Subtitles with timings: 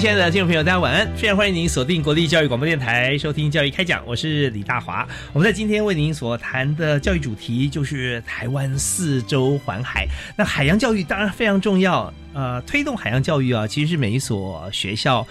[0.00, 1.08] 亲爱的听众朋友，大家晚安！
[1.16, 5.06] 非常欢迎您锁定国立教育广播电台收听《教育开讲》，我是李大华。
[5.32, 10.06] 我们在今天为您所谈的教育主题就是台湾四周环海。
[10.36, 15.24] 那海洋教育当然非常重要，呃，推动海洋教育啊，其实是每一所学校。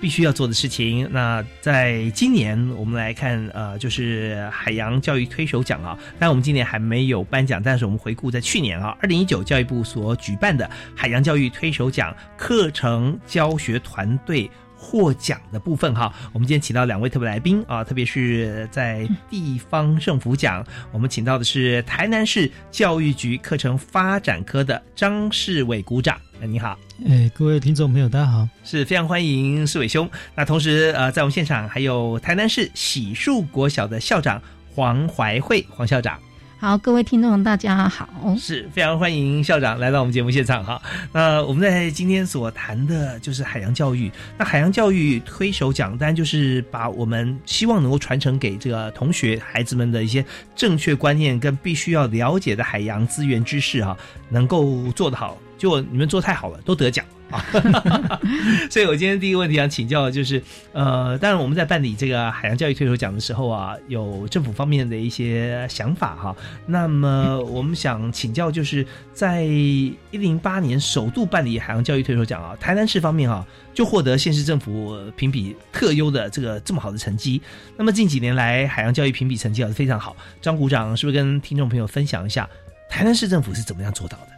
[0.00, 1.08] 必须要做的事情。
[1.10, 5.98] 那在今年，我们来看，呃，就是海洋教育推手奖啊。
[6.18, 16.14] 但我们今年还没有颁奖，但是我们回顾在去年啊，二零一九教育部所举办的海洋教育推手奖课程教学团队获奖的部分哈。
[16.32, 26.16] 我们今天请到两位特别来宾啊，特别是在地方政府奖，我们请到的是台南市教育局课程发展科的张世伟股长。
[26.40, 26.78] 哎，你好。
[27.08, 30.08] 哎，各位听众朋友，大家好，是非常欢迎世伟兄。
[30.36, 34.40] 那同时，呃，在我们现场还有台南市喜树国小的校长
[34.72, 36.18] 黄怀慧黄校长。
[36.60, 40.82] 好，各位听众大家好，是非常欢迎校长来到我们节目现场哈。
[41.12, 44.10] 那我们在今天所谈的就是海洋教育。
[44.36, 50.24] 那海洋教育推手奖，单就是把我们希望能够传承给这个同学孩子们的一些
[50.56, 53.96] 正确观念跟必须要了解的海洋资源知识哈，
[54.28, 55.38] 能够做得好。
[55.58, 57.44] 就你们做太好了，都得奖啊！
[58.70, 60.42] 所以我今天第一个问题想请教，就是，
[60.72, 66.36] 呃，当然我们在办理这个海洋教育推手奖的时候啊，有政府方面的一些想法哈。
[66.64, 77.42] 那么我们想请教，就是在一零八年首度办理海洋教育推手奖啊，台南市方面哈就获得县市政府评比特优的这个这么好的成绩。
[77.76, 80.16] 那么近几年来，海洋教育评比成绩啊非常好。
[80.40, 82.48] 张股长是不是跟听众朋友分享一下，
[82.88, 84.37] 台南市政府是怎么样做到的？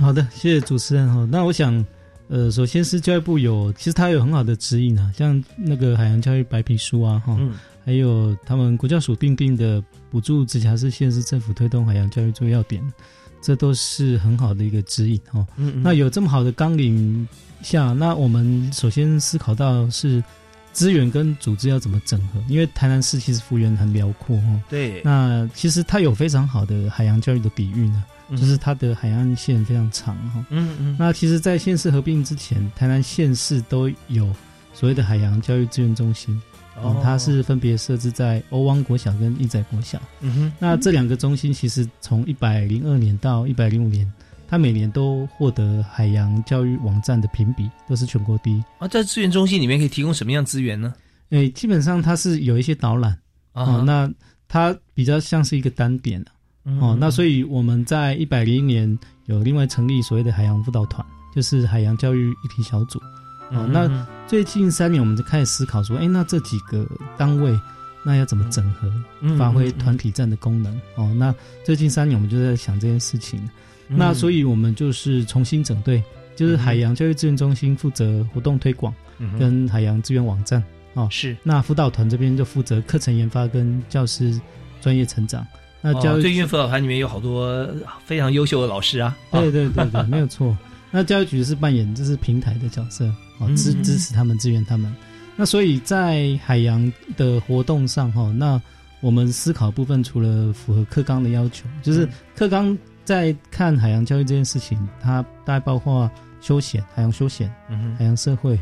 [0.00, 1.26] 好的，谢谢主持人哈。
[1.30, 1.84] 那我想，
[2.28, 7.36] 呃，首先是教育部有，其实它有很好的指引啊，像那个海洋教育白皮书啊，哈，
[7.84, 12.82] 还有他们国教署定定的补助直辖市、县市政府推动海洋教育做要点，
[13.42, 15.44] 这都是很好的一个指引哈。
[15.82, 17.26] 那有这么好的纲领
[17.62, 20.22] 下，那我们首先思考到是
[20.72, 24.62] 资源跟组织要怎么整合，因为台南市其实幅员很辽阔哈。
[24.70, 25.02] 对。
[25.04, 28.04] 那其实它有非常好的海洋教育的底蕴呢。
[28.30, 34.30] 就是它的海岸线非常长哈，嗯嗯，那其实，在县市合并之前，台南县市都有
[34.74, 36.40] 所谓的海洋教育资源中心，
[36.82, 44.10] 哦，它是分别设置在欧汪国小跟义仔国小，嗯哼，那这两个中心其实从一百零二年到一百零五年，
[44.46, 48.62] 它每年都获得海洋教育网站的评比都是全国第一。
[48.78, 50.94] 啊，在资源中心里面可以提供什么样资源呢？
[51.30, 53.18] 诶，基本上它是有一些导览。
[53.52, 54.08] 啊，那
[54.46, 56.24] 它比较像是一个单点
[56.76, 56.86] 的。
[56.86, 63.00] 哦，那所以我们在一百零一年有另外成立所谓的海洋辅导团，就是海洋教育一体小组。
[63.50, 66.86] 哦，那最近三年我们就开始思考说，哎，那这几个
[67.16, 67.58] 单位
[68.04, 68.92] 那要怎么整合，
[69.36, 70.78] 发挥团体战的功能？
[70.96, 71.34] 哦，那
[71.64, 73.40] 最近三年我们就在想这件事情。
[73.90, 76.02] 那所以我们就是重新整队，
[76.36, 78.92] 就是海洋教育资源中心负责活动推广
[79.38, 80.62] 跟海洋资源网站。
[80.92, 81.34] 哦，是。
[81.42, 84.38] 那辅导团这边就负责课程研发跟教师
[84.82, 85.46] 专业成长。
[85.80, 87.68] 那教育最近辅导团里面有好多
[88.04, 90.56] 非常优秀的老师啊，对对对对，没有错。
[90.90, 93.04] 那教育局是扮演就是平台的角色，
[93.38, 94.92] 哦支支持他们，支援他们。
[95.36, 98.60] 那所以在海洋的活动上，哈，那
[99.00, 106.10] 我们思考部分除了符合课纲的要求，就是课纲在看海洋教育这件事情，它大概包括
[106.40, 108.58] 休闲、海洋休闲、嗯海洋社会、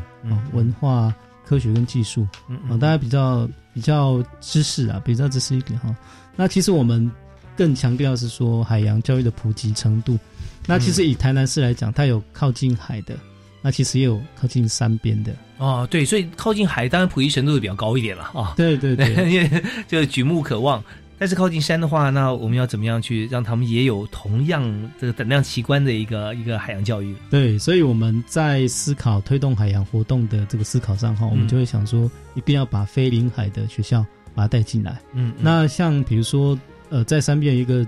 [0.53, 1.11] 文化、
[1.45, 2.27] 科学跟技术，
[2.69, 5.95] 啊，大家比较比较知识啊，比较知识一点哈。
[6.37, 7.11] 那其实我们
[7.57, 10.17] 更强调是说海洋教育的普及程度。
[10.65, 13.15] 那其实以台南市来讲，它有靠近海的，
[13.61, 15.33] 那其实也有靠近山边的。
[15.57, 18.53] 哦，对，所以靠近海当然普及程度比较高一点了啊。
[18.55, 20.83] 对对对，因为 就举目可望，
[21.17, 27.15] 但是靠近山的话，那我们要怎么样去让他们也有同样这个等量奇观的一个一个海洋教育？
[27.29, 34.05] 对，所以我们在思考推动海洋活动的这个思考上哈，我们就会想说，一定要把非临海的学校
[34.37, 35.01] 把它带进来。
[35.13, 36.57] 嗯，那像比如说，
[36.89, 37.85] 呃，在三边一个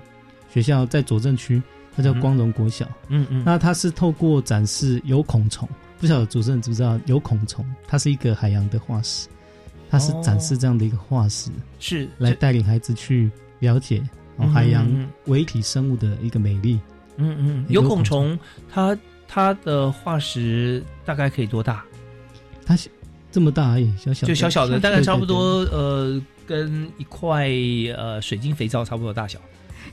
[0.52, 1.62] 学校在左镇区，
[1.96, 2.90] 它叫光荣国小。
[3.10, 5.70] 嗯嗯，那它是透过展示有孔虫，
[6.00, 7.64] 不晓得主持人知不知道有孔虫？
[7.88, 9.28] 它是一个海洋的化石。
[9.92, 11.50] 它是展示这样的一个化石，
[11.80, 13.30] 是来带领孩子去
[13.60, 14.02] 了解
[14.38, 14.88] 哦海洋
[15.26, 16.80] 微体生物的一个美丽。
[17.18, 18.38] 嗯嗯，有孔虫，
[18.72, 18.98] 它
[19.28, 21.84] 它的化石大概可以多大？
[22.66, 22.76] 它
[23.32, 27.50] 这么大而已，小小就小小的，大概差不多呃，跟一块
[27.98, 29.40] 呃水晶肥皂差不多大小。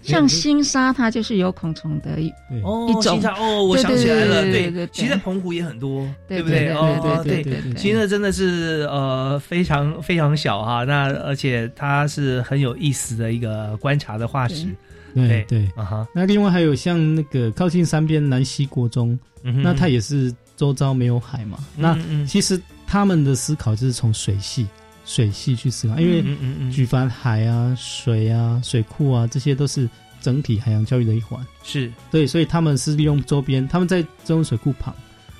[0.02, 2.30] 像星沙，它就是有孔虫的一
[2.62, 6.68] 哦，星沙哦，我想起来了，对，其实在澎湖也很多，对不对？
[6.72, 14.66] 哦，对对，其实真的是呃非常非常小哈，那而且它是很有意思的一个观察的化石，
[15.14, 16.06] 对对啊哈。
[16.14, 24.66] 那另外还有像那个靠近山边南溪国中，那它也是周遭没有海嘛，那其实他们的思考就是从水系。
[25.08, 26.20] 水系去思考，因为
[26.68, 29.88] 举凡海啊、水啊、水库啊，这些都是
[30.20, 31.40] 整体海洋教育的一环。
[31.62, 34.92] 是对，所以他们是利用周边，他们在这种水库旁。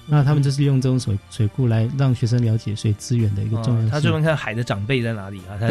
[0.09, 3.91] 那他们就是利用这种水水库来让学生了解水资源的一个重要性。
[3.91, 5.59] 他专门看海的长辈在哪里啊？
[5.59, 5.69] 他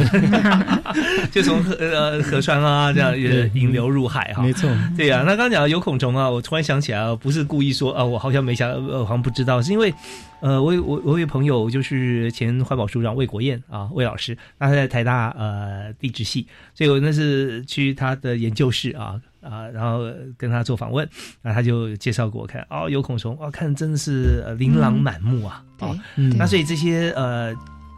[1.31, 3.17] 就 从河呃河川啊这样
[3.53, 4.43] 引流入海哈。
[4.43, 5.19] 没错，对呀。
[5.25, 9.93] 那刚刚讲有孔虫啊，我突然想起来，不是故意说啊，我好像没想，好像不知道，是因为
[10.41, 19.19] 呃，我我我有朋友就是前环保署长魏国燕啊，魏老师，那他在台大呃地质系，所以我那是去他的研究室啊。
[19.45, 21.07] 啊，然后跟他做访问，
[21.41, 25.95] 那他就介绍给我看，哦，有孔虫，哦，看真的是琳琅满目啊，哦，
[26.35, 27.53] 那所以这些呃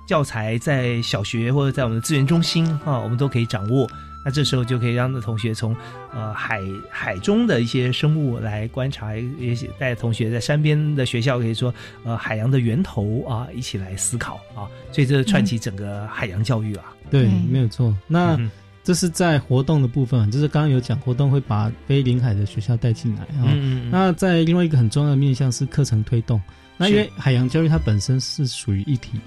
[0.08, 3.90] 教材在小学或者在我们的资源中心啊，我们都可以掌握，
[4.26, 5.76] 那这时候就可以让同学从
[6.14, 11.74] 呃海海中的一些生物来观察，也许带同学在山边的学校可以说
[12.04, 18.38] 呃海洋的源头啊，一起来思考啊，所以这串起整个海洋教育啊，对，没有错，那。
[18.88, 23.54] 这是在活动的部分，就是刚刚有讲活动会把非临海的学校带进来啊。
[23.92, 26.42] 那在另外一个很重要的面向是课程推动。
[26.78, 29.20] 那因为海洋教育它本身是属于一体，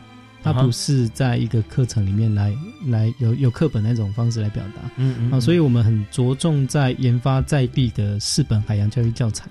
[0.42, 4.90] 它不是在一个课程里面来来有有课本那种方式来表达。
[4.96, 5.30] 嗯嗯。
[5.30, 9.46] 啊，所以我们很着重在研发在地的四本海洋教育教材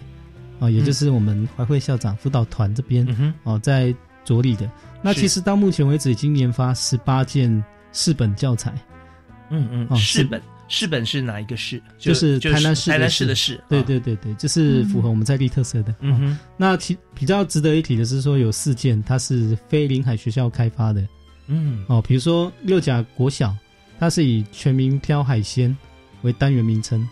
[0.59, 3.07] 啊，也就是我们怀会校长辅导团这边
[3.43, 3.93] 哦在
[4.25, 4.67] 着力的。
[5.03, 8.73] 那其实到目前为止已经研发十八件四本教材。
[9.49, 11.81] 嗯嗯，哦，市本市本是哪一个市？
[11.97, 13.59] 就是台南市台南市的市。
[13.67, 15.93] 对对对对，就是符合我们在地特色的。
[16.01, 21.07] 嗯哼，那其比较值得一提的是说，有四件它是非临海学校开发的。
[21.47, 23.55] 嗯，哦，比如说六甲国小，
[23.99, 25.75] 它是以全民挑海鲜
[26.21, 27.07] 为单元名称，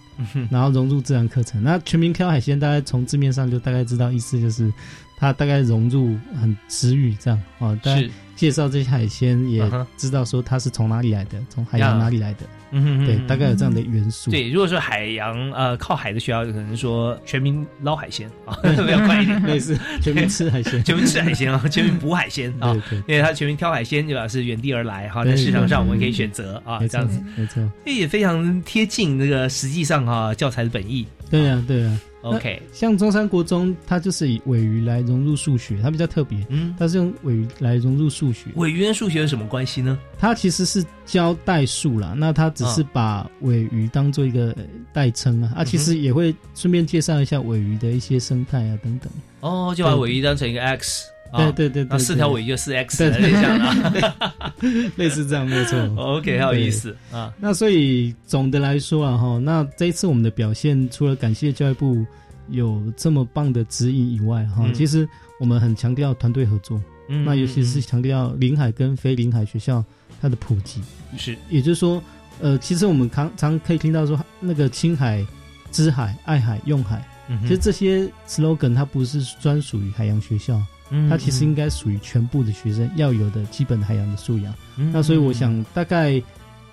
[0.52, 1.64] 然后融入自然课程。
[1.64, 4.72] 那全民挑海鲜，大家从字面上就大概知道意思，就是
[5.18, 8.12] 它大概融入很词语这样哦，是。
[8.38, 9.62] 介绍这些海鲜，也
[9.98, 14.30] 知道说它是从哪里来的，从海洋哪里来的，嗯对，大概有这样的元素。
[14.30, 22.74] 对，如果说海洋呃靠海的学校，可能说全民捞海鲜啊，比较快一点，类似 全民吃海鲜，全民吃海鲜啊， 全民捕海鲜啊，
[23.08, 24.28] 因为他全民挑海鲜，对吧？
[24.28, 31.08] 是原地而来哈，在市场上我们可以选择啊，这样子，没错，这也非常贴近那个实际上哈教材的本意。
[31.32, 32.00] 对啊，对呀。
[32.22, 36.46] OK，像中山国中，它就是以尾鱼来融入数学，它比较特别。
[36.50, 38.50] 嗯，它是用尾鱼来融入数学。
[38.56, 39.98] 尾鱼跟数学有什么关系呢？
[40.18, 44.56] 它其实是教代数啦，那它只是把尾鱼当做一个
[44.92, 45.54] 代称啊。
[45.58, 49.12] 啊，其实也会顺便介绍一下尾鱼的一些生态啊等等。
[49.42, 51.06] 哦，就把尾鱼当成一个 X。
[51.36, 55.78] 对对对，那四条尾鱼就四 X， 类似这样类似这样没错。
[55.98, 57.34] OK，很有意思啊。
[57.40, 62.06] 那所以总的来说啊，哈，那这一次我们的表现，除了感谢教育部
[62.50, 65.08] 有这么棒的指引以外，哈，其实
[65.40, 66.82] 我们很强调团队合作。
[67.10, 69.84] 嗯，那尤其是强调临海跟非临海学校
[70.22, 70.82] 它的普及。
[71.18, 72.04] 是，也就是说，
[72.42, 75.26] 呃，其实我们常常可以听到说，那个青海、
[75.72, 77.08] 知海、爱海、用海，
[77.44, 80.62] 其实这些 slogan 它不是专属于海洋学校。
[81.10, 84.54] 它其实应该属于全部的学生要有的基本海洋的素养。
[84.76, 86.22] 那所以我想，大概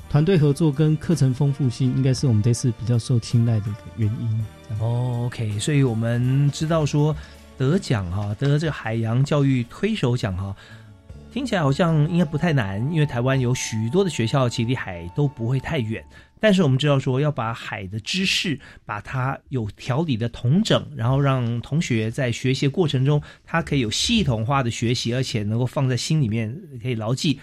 [0.09, 4.45] 团队合作跟课程丰富性，应该是我们这次比较受青睐的一个原因。
[4.81, 7.15] 哦，OK，所以我们知道说
[7.59, 10.55] 得奖哈，得这个海洋教育推手奖哈，
[11.33, 16.05] 听起来好像应该不太难，因为台湾有许多的学校其实离海都不会太远。
[16.45, 27.41] 但是我们知道说要把海的知识把它有条理的统整，然后让同学在学习过程中，他可以有系统化的学习，而且能够放在心里面，可以牢记。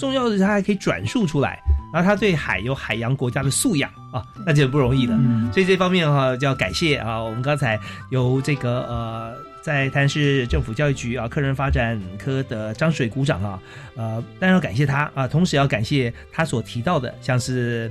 [0.00, 1.60] 重要的是他还可以转述出来，
[1.94, 5.16] 然后他对海有海洋国家的素养啊，那就不容易了。
[5.16, 7.78] 嗯所以这方面的话、就要感谢啊，我们刚才
[8.10, 13.62] 由这个呃，在台南市政府教育局啊科人发展科的张水股长啊，
[13.94, 17.88] 呃，当然要感谢他啊，同时要感谢他所提到的，像是。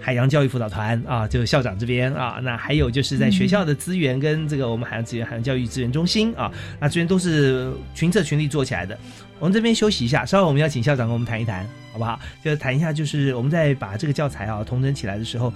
[0.00, 6.50] 海洋教育辅导团啊，就是校长这边啊，那还有就是在学校的资源跟这个我们海洋资源、海洋教育资源中心啊，
[6.80, 8.96] 那这边都是群策群力做起来的。
[9.38, 12.18] 我们这边休息一下，稍后我们要请校长跟我们谈一谈，好不好？
[12.42, 15.52] 就谈一下，就是我们在把这个教材啊统整起来的时候，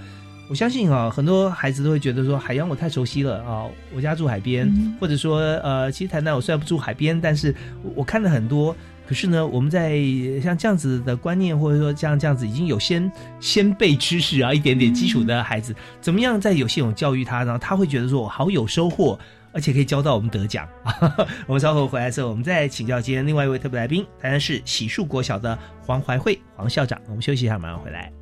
[0.51, 8.77] 我相信啊，很多孩子都会觉得说海洋我太熟悉了啊，我家住海边，嗯或者说呃，其实台南我虽然不住海边，但是我我看了很多。
[9.07, 9.99] 可是呢，我们在
[10.43, 17.59] 像这样子的观念，或者说像这样子已经有先先辈知识啊，一点点基础的孩子，怎么样在有系统教育他呢？
[17.59, 19.19] 他会觉得说我好有收获，
[19.53, 20.67] 而且可以教到我们得奖。
[21.47, 27.01] 我们稍后回来时候，我们再请教今天另外一位特别来宾，当然是喜树国小的黄怀慧黄校长。
[27.09, 28.22] 我们休息一下，马上回来。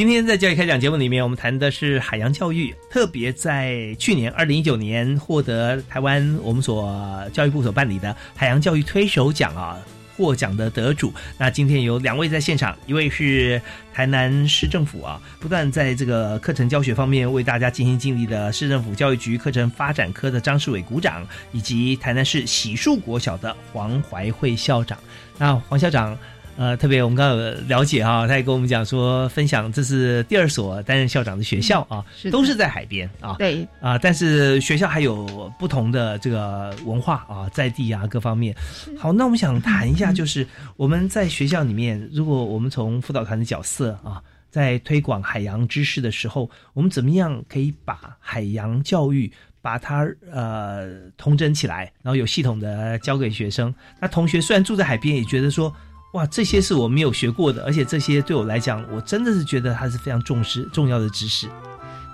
[0.00, 9.78] 今天在教育开讲节目里面，我们谈的是海洋教育，特别在去年二零一九年获得台湾我们所教育部所办理的海洋教育推手奖啊。
[10.16, 13.60] 获奖的得主，那今天有两位在现场，一位是
[13.92, 24.98] 台南市政府啊，不断在这个课程教学方面为大家尽心尽力的市政府教育局课程发展科的张世伟股长，以及台南市喜树国小的黄怀慧校长。
[25.38, 26.16] 那黄校长，
[26.60, 38.54] 呃，特别我们刚刚有了解啊、他也跟我们讲说，分享这是第二所担任校长的学校啊，是都是在海边啊，对，啊，但是学校还有不同的这个文化啊，在地啊各方面。
[38.98, 53.74] 好，那我们想谈一下，就是我们在学校里面，如果我们从辅导团的角色啊，在推广海洋知识的时候，我们怎么样可以把海洋教育把它呃统整起来，然后有系统的教给学生？
[53.98, 55.74] 那同学虽然住在海边，也觉得说。
[56.12, 61.48] 哇，这些是我没有学过的，而且这些对我来讲，我真的是觉得它是非常重视重要的知识。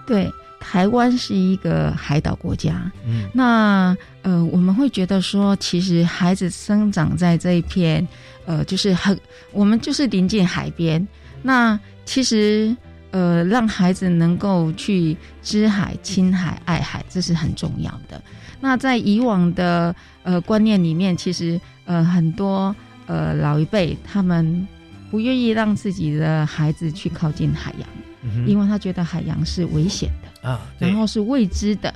[0.06, 8.06] 对，台湾是一个海岛国家，嗯那呃，我们会觉得说，其实孩子生长在这一片，
[8.44, 9.18] 呃，就是很，
[9.50, 11.06] 我们就是临近海边，
[11.42, 12.76] 那其实
[13.12, 18.20] 呃，让孩子能够去知海、亲海、爱海，这是很重要的。
[18.60, 22.74] 那在以往的呃观念里面，其实呃很多
[23.06, 24.66] 呃老一辈他们
[25.10, 27.88] 不愿意让自己的孩子去靠近海洋，
[28.22, 30.10] 嗯因为他觉得海洋是危险
[30.42, 31.94] 的，啊，然后是未知的，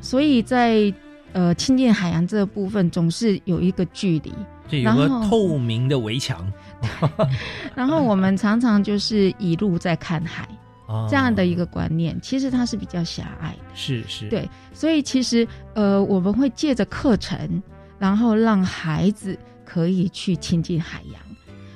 [0.00, 0.92] 所以在
[1.32, 4.32] 呃亲近海洋这个部分总是有一个距离。
[4.66, 6.50] 就有个然后透明的围墙。
[7.76, 10.48] 然后我们常常就是一路在看海
[10.86, 13.58] 啊这样的一个观念，其实它是比较狭隘的。
[13.74, 17.62] 是是，对，所以其实呃我们会借着课程，
[17.98, 19.38] 然后让孩子
[19.74, 21.20] 可以去亲近海洋。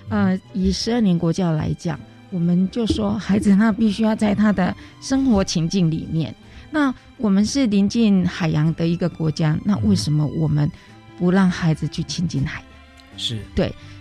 [0.09, 1.99] 呃，以十二年国教来讲，
[2.31, 6.33] 我们就说孩子他必须要在他的生活情境里面。
[6.71, 10.71] 那我们是临近海洋的一个国家，那为什么我们
[11.19, 13.19] 不让孩子去亲近海洋？
[13.19, 13.41] 是。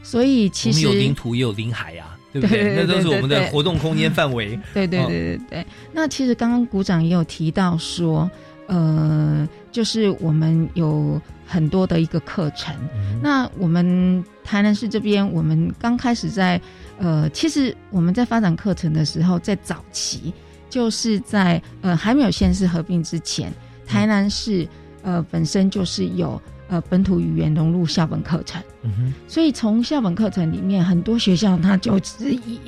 [0.04, 4.58] 所以其实我们有领土也有领海呀、对不对对那都是我们的活动空间范围。
[4.76, 5.66] 对对哦对对对。
[5.92, 8.30] 那其实刚刚股长也有提到说，
[8.68, 12.76] 呃，就是我们有很多的一个课程。
[12.94, 16.62] 嗯那我们台南市这边，我们刚开始在
[17.00, 20.32] 呃，其实我们在发展课程的时候，在早期
[20.70, 23.52] 就是在呃还没有县市合并之前，
[23.88, 24.68] 台南市
[25.02, 28.62] 呃本身就是有呃本土语言融入校本课程。
[28.84, 32.60] 嗯哼，所以从校本课程里面，很多学校它就只以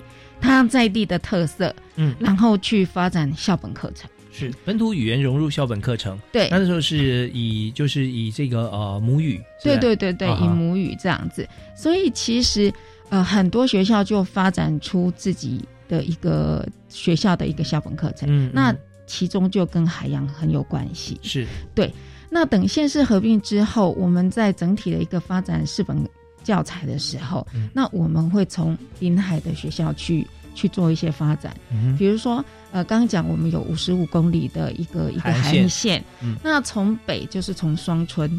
[0.42, 4.10] 它在地的特色，嗯，然后去发展校本课程。
[4.32, 6.20] 是本土语言融入校本课程。
[6.32, 11.48] 对，那时候是以就是以这个呃母语，对对对对，以母语这样子。
[11.76, 12.72] 所以其实
[13.10, 18.28] 呃很多学校就发展出自己的一个学校的一个校本课程。
[18.30, 18.76] 嗯，那
[19.08, 21.20] 其中就跟海洋很有关系。
[21.24, 21.92] 是对。
[22.32, 25.98] 那等县市合并之后，我们在整体的一个发展四本
[26.44, 30.28] 教材的时候，那我们会从临海的学校去
[30.60, 31.56] 去做一些发展，
[31.98, 32.44] 比如说。
[32.72, 38.30] 呃，刚刚讲我们有五十五公里的一个一个海岸线，嗯，那从北就是从双村，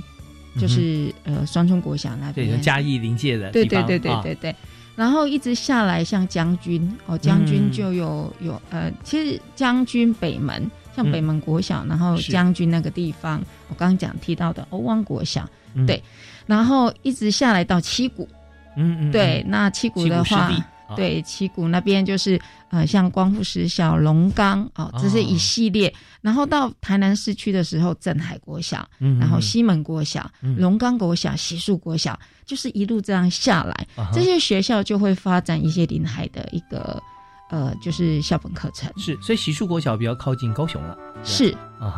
[0.56, 4.54] 就是呃双村国小那边，嘉义临界的，对对对对对对，
[4.94, 15.44] 然后一直下来像将军哦，将军就有有呃，其实将军北门像北门国小，然后将军那个地方，我刚刚讲提到的欧汪国小，
[15.88, 16.00] 对，
[16.46, 18.28] 然后一直下来到七股，
[18.76, 20.52] 嗯嗯，对，那七股的话。
[20.96, 25.92] 对，旗鼓那边就是呃，像光复实小、龙岗哦，这是一系列。
[26.20, 37.02] 然后到台南市区的时候，镇海国小，然后西门国小、龙岗国小、西树国小，就是一路这样下来，这些学校就会发展一些临海的一个。
[37.50, 41.52] 呃，就是校本课程是，所以习树国小比较靠近高雄了，是，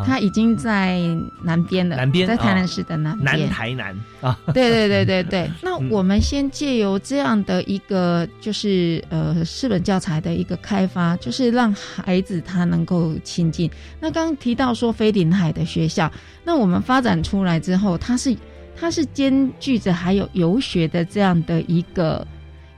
[0.07, 0.99] 它已经在
[1.43, 5.51] 南边了，南边在台南市的南南台南啊，对对对对对。
[5.61, 13.71] 那我们先借由这样的一个，就是呃，四本教材的一个开发，就是让孩子他能够亲近。
[14.01, 16.11] 那刚刚提到说非临海的学校，
[16.45, 18.35] 那我们发展出来之后，它是
[18.75, 22.27] 它是兼具着还有游学的这样的一个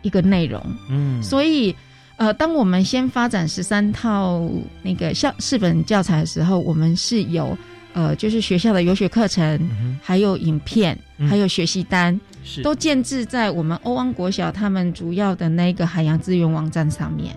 [0.03, 1.73] 一个内容，嗯，所以。
[2.17, 4.49] 呃，当我们先发展十三套
[4.83, 7.57] 那个校四本教材的时候，我们是有
[7.93, 10.97] 呃，就是学校的游学课程，还有影片，
[11.29, 12.19] 还有学习单，
[12.63, 17.37] 都建置在我们欧安国小他们主要的那个海洋资源网站上面。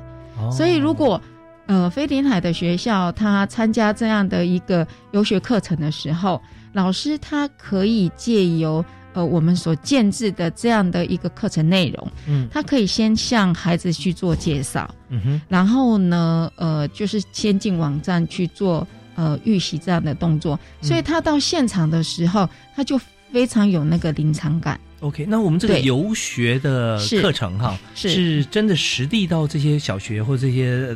[0.51, 1.19] 所以，如果
[1.65, 6.39] 呃飞临海的学校他参加这样的一个游学课程的时候，
[6.74, 8.86] 老师他可以借由。
[9.18, 22.96] 呃，我们所建制的这样的一个课程内容，嗯，他可以先向孩子去做介绍，嗯哼，然后呢，呃，就是先进网站去做呃预习这样的动作，所以他到现场的时候，他就
[23.32, 24.80] 非常有那个临场感。
[25.00, 30.96] OK，那我们这个游学的课程哈，是真的实地到这些小学或这些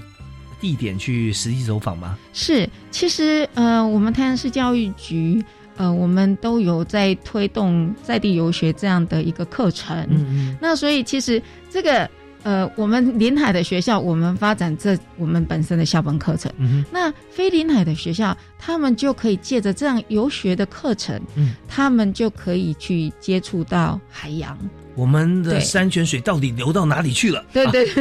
[0.59, 2.15] 地点去实地走访吗？
[2.33, 5.43] 是，其实呃，我们台南市教育局。
[5.77, 9.97] 呃，我们都有在推动在地游学这样的一个课程。
[10.09, 10.57] 嗯嗯。
[10.61, 12.09] 那所以其实这个
[12.43, 16.51] 呃，我们临海的学校，我们发展这我们本身的校本课程。
[16.57, 24.57] 嗯那非临海的学校，他们就可以借着这样游学的课程，嗯，他们就可以去接触到海洋。
[24.95, 27.45] 我们的山泉水到底流到哪里去了？
[27.53, 27.87] 对对。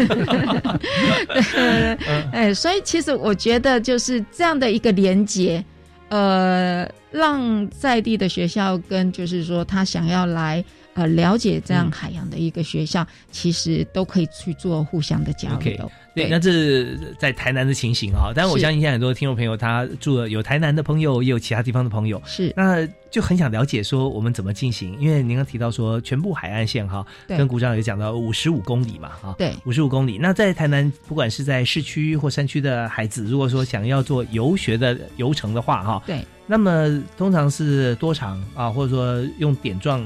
[2.33, 5.65] 哎，所以其实我觉得就是这样的一个连接。
[6.11, 10.63] 呃，让在地的学校跟就是说他想要来
[10.95, 15.91] 呃了解这样海洋的一个学校，其实都可以去做互相的交流。
[16.15, 30.19] 对，那这是在台南的情形啊，但是我相信现在很多听众朋友他住了有台南的朋友，也有其他地方的朋友，是那就很想了解说我们怎么进行，因为您刚提到说全部海岸线哈，跟股长有讲到五十五公里嘛哈，对，五十五公里。
[30.19, 40.05] 那在台南，不管是在市区或山区的孩子，如果说想要做游学的游程的话哈，对，那么通常是多长啊，或者说用点状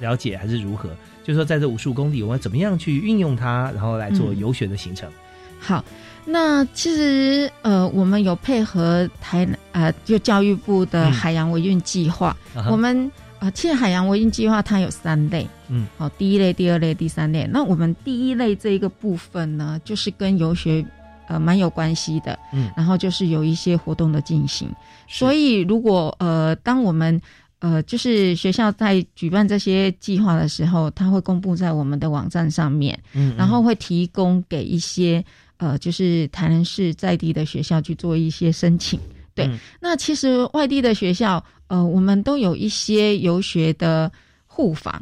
[0.00, 0.90] 了解还是如何？
[1.22, 5.10] 就是说在这五十五公里，我们怎么样去运用它，然后来做游学的行程？
[5.58, 5.84] 好，
[6.24, 12.36] 那其实呃，我们有配合台呃，就教育部的海洋维运计划。
[12.70, 17.48] 我们啊，其实海洋维运计划它有三类，嗯，好，第一类、第二类、第三类。
[17.52, 20.84] 那我们第一类这一个部分呢，就是跟游学
[21.28, 24.68] 呃蛮有关系的，嗯，然后就是有一些活动的进行。
[25.08, 27.20] 所以如果呃，当我们
[27.60, 35.24] 呃，就是学校在举办这些计划的时候，它会公布在我们的网站上面，嗯，然后会提供给一些。
[35.58, 38.98] 呃，就是台南市在地的学校去做一些申请，
[39.34, 39.48] 对。
[39.78, 44.10] 那其实外地的学校，呃，我们都有一些游学的
[44.46, 45.00] 互访，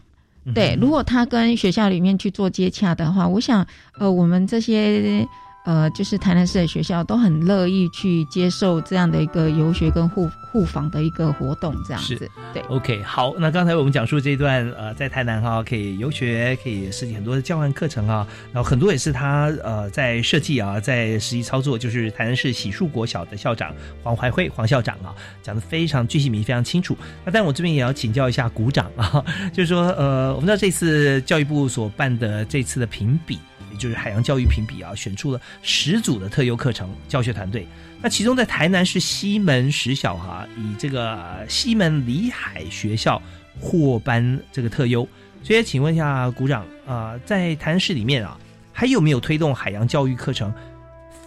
[0.55, 0.77] 对。
[0.81, 3.67] 如果他跟学校里面去做接洽的话，我想，
[3.99, 5.27] 呃，我们这些。
[5.67, 12.31] 呃，就是台南市的学校都很乐意去接受这样的一个游学跟互互访的一个活动，这样子。
[12.55, 13.35] 对，OK，好。
[13.37, 23.75] 那刚才我们讲述这一段，呃，在台南哈可以游学，可以设计很多的教案课程啊，然后很多也是他呃在设计啊，在实际操作，就是台南市喜树国小的校长
[24.05, 26.97] 黄怀辉黄校长啊，讲的非常具体明，非常清楚。
[27.25, 33.41] 那但我这边也要请教一下股长啊，就是说呃，我们知道这次教育部所办的这次的评比。
[33.77, 37.69] 也就是海洋教育评比啊，选出了十组的特优课程教学团队。
[38.01, 43.21] 那其中在台南市西门实小哈、以这个西门里海学校
[43.61, 45.07] 获颁这个特优。
[45.43, 48.39] 所以请问一下股长啊、在台南市里面啊，
[48.73, 50.53] 还有没有推动海洋教育课程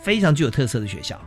[0.01, 1.19] 非常具有特色的学校？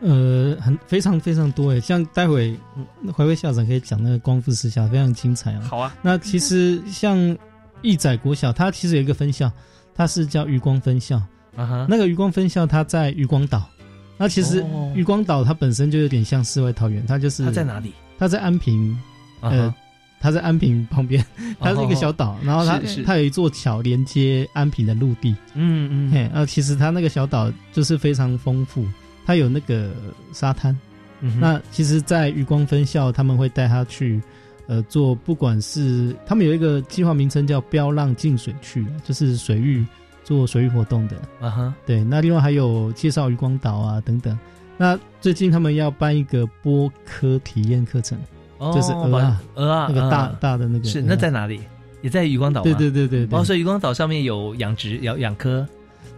[0.00, 5.60] 呃，很非常非常多诶，像待会嗯怀威校长可以讲那个光复实校，非常精彩啊。
[5.68, 7.36] 好啊，那其实像
[7.82, 9.50] 义载国小，它其实有一个分校，
[9.98, 11.16] 它是叫余光分校。
[11.56, 13.68] 啊哈，那个余光分校它在余光岛，
[14.16, 17.92] 那其实哦余光岛它本身就有点像世外桃源，它就是它在哪里？
[18.16, 18.96] 它在安平，
[19.40, 19.74] 啊呃，
[20.20, 21.24] 它在安平旁边，
[21.58, 25.34] 它是一个小岛，然后它它有一座桥连接安平的陆地。
[25.54, 28.86] 嗯嗯嘿，啊，其实它那个小岛就是非常丰富，
[29.26, 29.90] 它有那个
[30.32, 30.78] 沙滩。
[31.20, 34.22] 嗯，那其实，在余光分校，他们会带他去，
[34.68, 39.84] 呃，做不管是他们有一个计划名称叫“标浪进水去”，就是水域
[40.22, 41.16] 做水域活动的。
[41.40, 44.38] 啊哈，对，那另外还有介绍渔光岛啊等等。
[44.76, 48.16] 那最近他们要办一个波科体验课程，
[48.58, 51.60] 哦就是鹅啊鹅啊，那个大嗯大的那个是那在哪里？
[52.02, 52.64] 也在渔光岛吗？
[52.64, 55.66] 对对对对对，哦，所以渔光岛上面有养殖、养养科，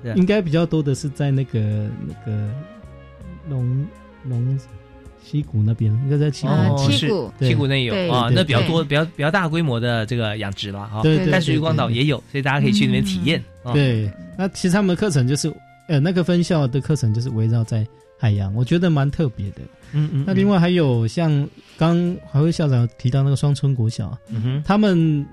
[0.02, 2.50] 对应该比较多的是在那个那个
[3.48, 3.86] 龙
[4.24, 4.58] 龙
[5.22, 6.90] 溪谷那边，应该在溪谷那哦，边。
[6.90, 7.08] 七是
[7.48, 11.02] 溪谷那有啊，对那比较多、比较比较大规模的这个养殖了哈。
[11.02, 13.42] 对对，但是渔光岛也有，所以大家可以去那边体验。
[13.62, 15.52] 哦，对，那其实他们的课程就是，
[15.88, 17.86] 呃，那个分校的课程就是围绕在
[18.18, 19.60] 海洋，我觉得蛮特别的。
[19.92, 20.24] 嗯嗯。
[20.26, 25.26] 那另外还有像刚还会校长提到那个双春国小，嗯哼，他们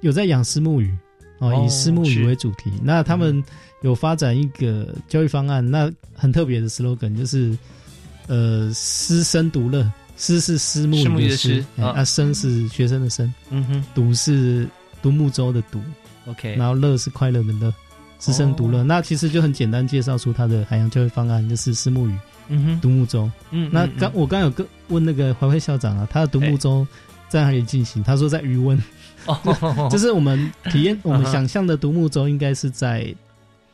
[0.00, 0.90] 有在养丝木鱼
[1.38, 2.72] 哦，哦以丝木鱼为主题。
[2.82, 3.42] 那他们
[3.82, 7.56] 有发展一个教育方案，那很特别的 slogan 就是，
[8.28, 9.90] 呃，师生独乐。
[10.20, 14.68] 师是师木的师啊生是学生的生，嗯哼独是
[15.00, 15.80] 独木舟的独
[16.26, 17.72] ，，OK，然后乐是快乐的乐，
[18.18, 18.82] 师生独哦乐。
[18.82, 23.30] 那其实就很简单介绍出他的海洋教育方案，就是师木鱼、嗯哼，独木舟。
[23.52, 26.84] 嗯，那嗯刚我刚有个问那个怀慧校长啊，他的独木舟
[27.28, 28.02] 在哪里进行？
[28.02, 28.76] 他说在余温，
[29.26, 29.38] 哦，
[29.88, 33.14] 就是我们体验 我们想象的独木舟应该是在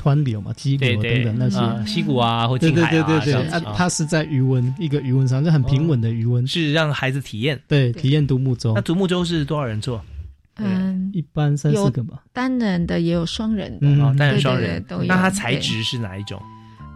[0.04, 1.58] 湍流嘛、激流对对等等那些。
[1.58, 6.46] 啊溪谷啊或对对近海啊对对对，它是在余温一个余温上，就很平稳的余温。
[6.46, 7.58] 是让孩子体验。
[7.66, 8.74] 对，体验独木舟。
[8.74, 10.04] 那，独木舟是多少人坐？
[10.56, 12.22] 嗯，一般三四个吧。
[12.32, 14.00] 单人的也有双人的，嗯。
[14.02, 14.80] 哦，单人双人。
[14.80, 16.40] 对对都有那它材质是哪一种？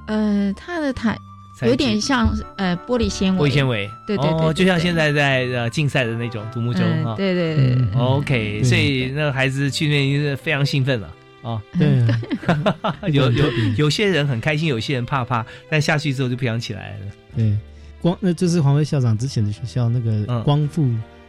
[0.06, 1.16] 呃，它的台
[1.58, 6.80] 材有点像呃玻璃纤维，玻璃纤维，对对对哦，对对就像现在在呃竞赛的那种独木舟。
[7.16, 11.62] 对对对 OK，所以那个孩子去那边已经是非常兴奋了啊。
[11.78, 12.00] 对
[12.82, 13.44] 啊， 有有
[13.76, 17.06] 有些人很开心，有些人怕怕，但下去之后就不想起来了。
[17.36, 17.56] 对，
[18.00, 20.88] 光那就是黄威校长之前的学校那嗯个光复，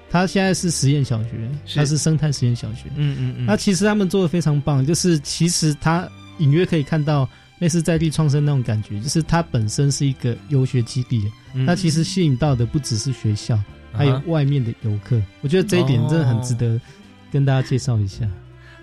[0.09, 1.29] 他现在是实验小学，
[1.65, 2.85] 是他是生态实验小学。
[2.95, 6.07] 嗯嗯嗯，那其实他们做的非常棒，就是其实他
[6.39, 13.59] 隐约可以看到类似在地创生那种感觉，就是它本身是一个游学基地，嗯那其实吸引到的不只是学校，
[13.91, 15.21] 还有啊外面的游客。
[15.41, 16.81] 我觉得这一点真的很值哦得
[17.31, 18.25] 跟大家介绍一下。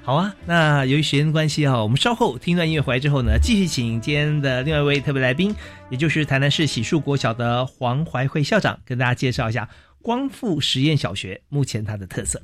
[0.06, 5.52] 好啊，那由于时间的关系啊，我们稍后听段音乐回来之后呢，继续请今天的另外一位特别来宾，
[5.90, 9.68] 也就是台南市喜树国小的黄怀惠校长，跟大家介绍一下
[10.00, 12.40] 光复实验小学目前它的特色。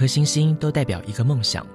[0.00, 1.66] 颗星星都代表一个梦想。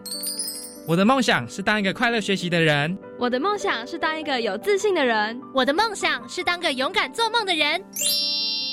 [0.87, 2.97] 我的梦想是当一个快乐学习的人。
[3.19, 5.39] 我的梦想是当一个有自信的人。
[5.53, 7.79] 我的梦想是当个勇敢做梦的人。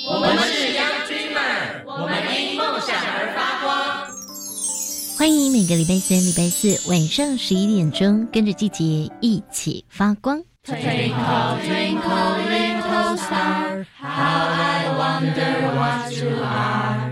[0.09, 4.07] 我们是 Young Dreamer，我们因梦想而发光。
[5.19, 8.83] 欢迎每个礼拜三、礼拜四晚上十一点钟，跟着季节
[9.21, 10.43] 一起发光。
[10.65, 17.02] Twinkle, twinkle, little star, how I wonder what you are.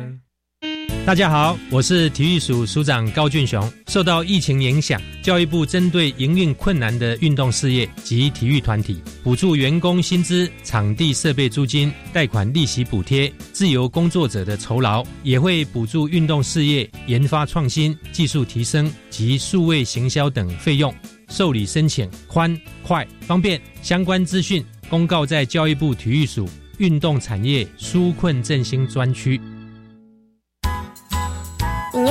[1.03, 3.69] 大家好，我是体育署署长高俊雄。
[3.87, 20.93] 受到疫情影响，教育部针对营运困难的运动事业及体育团体，补助员工薪资、场地设备租金、贷款利息补贴、自由工作者的酬劳，也会补助运动事业研发创新、技术提升及数位行销等费用。
[21.29, 29.41] 受理申请宽、快、方便，相关资讯公告在教育部体育署运动产业纾困振兴专区。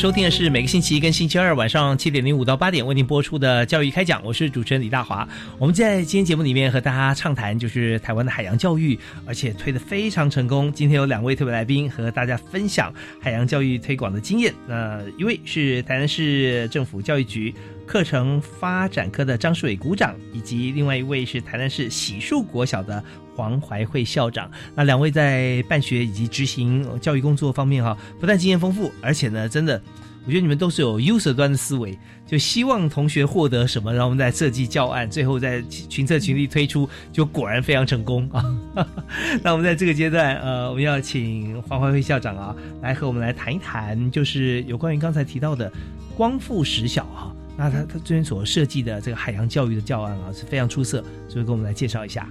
[0.00, 5.28] 收听的是每个星期一跟星期二晚上七点零五到八点为您播出的教育开讲，我是主持人李大华。
[5.58, 10.72] 我们在今天节目里面和大家畅谈就是台湾的海洋教育，而且推得非常成功。
[10.72, 14.54] 今天有两位特别来宾和大家分享海洋教育推广的经验。
[14.66, 17.54] 那一位是台南市政府教育局
[17.86, 23.04] 课程发展科的张世伟股长，以及另外一位是台南市喜树国小的
[23.40, 24.50] 黄怀慧校长。
[24.74, 29.80] 那两位在办学以及执行教育工作方面哈，不但经验丰富，而且呢，真的，
[30.26, 38.44] 我觉得你们都是有 user 端的思维，就希望同学获得什么，然后我们再设计教案，最后再群策群力推出，就果然非常成功啊。
[39.42, 45.72] 那我们在这个阶段，呃，我们要请黄怀慧校长啊，来和我们来谈一谈，就是有关于刚才提到的
[46.14, 52.28] 光复实小哈、那他他这边所设计的这个海洋教育的教案啊，是非常出色，所以跟我们来介绍一下。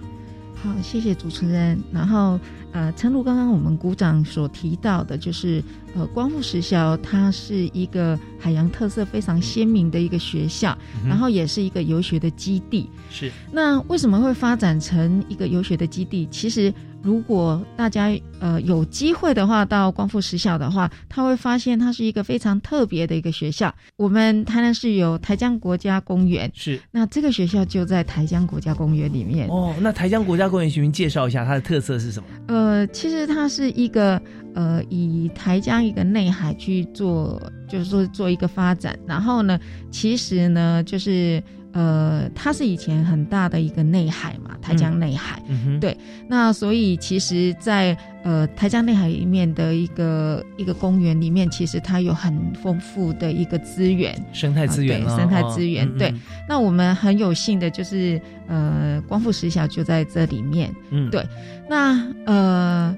[0.61, 1.81] 好，谢谢主持人。
[1.91, 2.39] 然后，
[2.73, 5.63] 呃，陈如刚刚我们鼓掌所提到的，就是
[5.95, 12.89] 呃，光复实校它是一个海洋特色非常鲜明的一个学校，嗯然后也是一个游学的基地。
[13.09, 16.27] 是那为什么会发展成一个游学的基地？
[16.29, 18.09] 其实，如果大家
[18.39, 23.73] 呃有机会的话，到光复实小的话，他会发现它是一个非常特别的一个学校。
[23.95, 29.47] 我们台南市有台江国家公园，是那这个学校就在台江国家公园里面。
[29.47, 32.27] 哦，那台江国家公园，请您介绍一下它的特色是什么？
[32.47, 34.21] 呃，其实它是一个
[34.53, 38.97] 呃，以台江一个内海去做，就是说做一个发展。
[39.07, 39.57] 然后呢，
[39.89, 45.41] 其实呢，就是呃，它是以前很大的一个内海嘛，台江内海。
[45.79, 45.95] 对，
[46.27, 55.97] 那所以其实在，呃台江内海里面的一个一个公园里面，其实它有很丰富的一个资源，生态资源啊对生态哦资源。
[55.97, 60.73] 对嗯嗯，那我们很有幸的就是，呃，光复实小就在这里面。
[60.89, 61.25] 嗯对，
[61.69, 62.95] 那呃。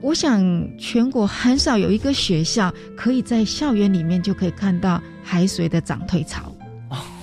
[0.00, 0.38] 我想，
[0.76, 6.53] 全国很少有一个学校可以在校园里面就可以看到海水的涨退潮。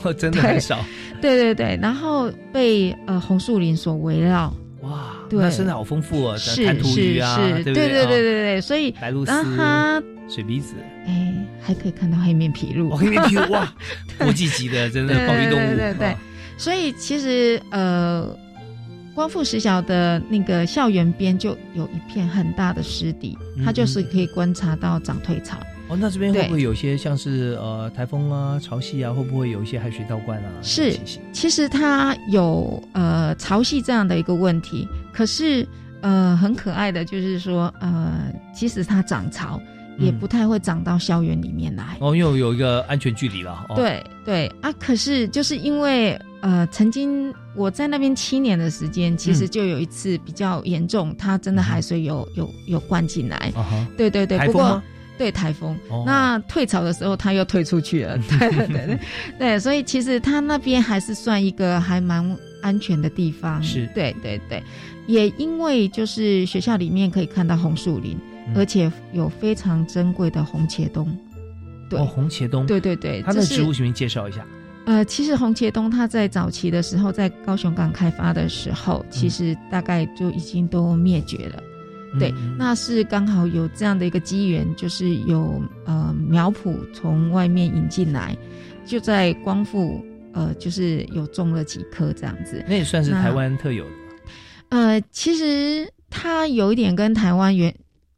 [0.04, 0.84] 哦，真的对很少
[1.22, 4.54] 对对对，然后被呃红树林所围绕。
[4.82, 10.74] 哇，对那生态好丰富哦，是弹涂鱼是啊，是，对不对对哦对对对，所以白后它、水鼻子，
[11.06, 13.72] 哎还可以看到黑面琵鹭，哦，黑面琵鹭 哇，
[14.18, 16.16] 国际级的，真的对保育动物，对对对
[16.58, 18.36] 所以其实呃，
[19.14, 25.58] 光复实小的那个校园边就有一片很大的湿地，它嗯就是可以观察到涨退潮。
[25.92, 30.50] 哦，那这边会不会有一些像是呃台风啊、潮汐啊，会不会有一些海水倒灌啊？
[30.62, 30.98] 是，
[31.34, 35.68] 其实它有呃潮汐这样的一个问题，可是
[36.00, 39.60] 呃很可爱的就是说呃，即使它涨潮，
[40.00, 41.98] 也不太会长到校园里面来。
[42.00, 43.66] 哦，因为有一个安全距离了。
[43.76, 53.52] 对对啊，可是就是因为呃，曾经我在那边七年的时间，其实就有一次比较严重，它真的海水有有有灌进来。
[53.58, 54.82] 啊对对对，不过
[55.18, 58.18] 对台风，那退潮的时候它又退出去了。
[58.28, 59.00] 对对对
[59.38, 63.62] 对，所以其实它那边还是算一个还蛮安全的地方。
[63.62, 64.64] 是，对对对，
[65.08, 68.18] 也因为就是学校里面可以看到红树林。
[68.56, 71.08] 而且有非常珍贵的红茄冬，
[71.90, 74.46] 对，红茄冬，对对对，它的植物，请您介绍一下。
[74.86, 81.64] 呃，其实红茄冬它在早期的时候，在高雄港开发的时候，其实大概就已经都灭绝了。
[82.20, 88.36] 对，那是刚好有这样的一个机缘，就是有呃苗圃从外面引进来，
[88.86, 92.64] 就在光复呃，就是有种了几棵这样子。
[92.68, 93.92] 那也算是台湾特有的。
[94.70, 97.74] 呃，其实它有一点跟台湾原。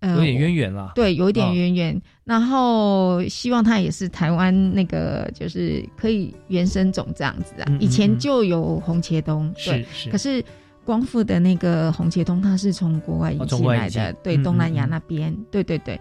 [0.06, 2.01] 有点渊源啦，对，有一点渊源。
[2.25, 7.77] 然后希望它也是台湾那个，就是可以原生种这样子啊。
[7.79, 10.10] 以前就有红茄冬，是是。
[10.10, 10.43] 可是
[10.86, 16.00] 光复的那个洪杰东，他是从国外引进来的，对，东南亚那边，对对对。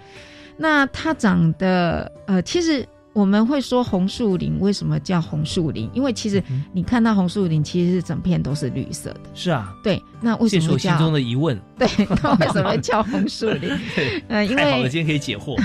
[0.56, 2.86] 那它长得，呃，其实。
[3.14, 5.86] 我们会说红树林为什么叫红树林？
[5.92, 6.42] 因为其实
[6.72, 9.20] 你看到红树林，其实是整片都是绿色的。
[9.34, 10.02] 是啊，对。
[10.18, 10.96] 那为什么叫？
[10.96, 11.60] 心中的疑问。
[11.78, 11.86] 对，
[12.22, 13.70] 那为什么叫红树林？
[14.28, 15.60] 呃，因为太好了，今天可以解惑。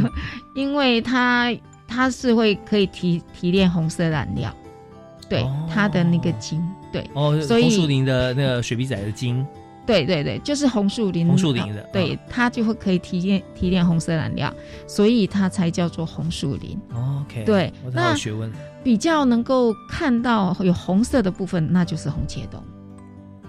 [0.54, 1.50] 因为它
[1.88, 4.54] 它是会可以提提炼红色染料，
[5.26, 7.10] 对它的那个茎，对。
[7.14, 9.46] 哦，所以红树林的那个雪碧仔的茎。
[9.86, 14.52] 对对对，就是红树林，红树林的，对它就会可以提炼提炼红色染料，
[14.86, 16.78] 所以它才叫做红树林。
[17.22, 18.52] OK，对，那学问。
[18.84, 22.62] 比较能够看到有红色的部分，那就是红茄冬。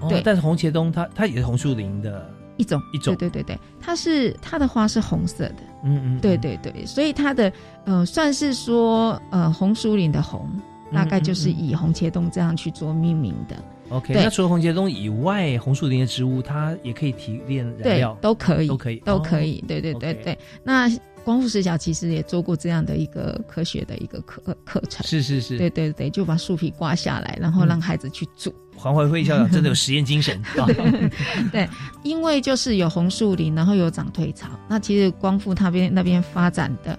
[0.10, 2.28] 对，但是红茄冬它它也是红树林的
[2.58, 7.52] 一种一种，对对对对，它是它的花是红色的，嗯嗯，对对对，所以它的
[7.86, 10.50] 呃算是说呃红树林的红，
[10.94, 13.56] 大概就是以红茄冬这样去做命名的。
[13.90, 19.64] OK，那除了红茄冬以外，红树林的植物它也可以提炼燃料，都可以，都可以，都可以。
[19.68, 20.38] 对对对对。
[20.64, 20.90] 那
[21.24, 28.54] 光复视角其实也做过这样的一个科学的一个课课程，是是是，对对对，就把树皮刮下来，然后让孩子去煮。
[28.76, 30.66] 黄怀辉校长真的有实验精神 啊！
[31.52, 31.70] 对，
[32.02, 36.98] 因为就是有红树林，然后有长退潮，那其实光复那边那边发展的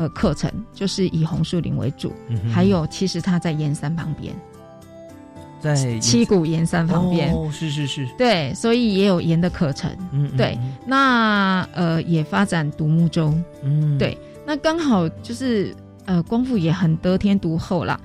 [0.00, 2.10] 呃课程就是以红树林为主，
[2.50, 4.34] 还有其实它在岩山旁边。
[5.60, 18.00] 在七股盐山旁边哦，是是是，对，所以也有盐的课程，嗯，对，那呃也发展独木舟，嗯，对，那刚好就是呃光复也很得天独厚啦，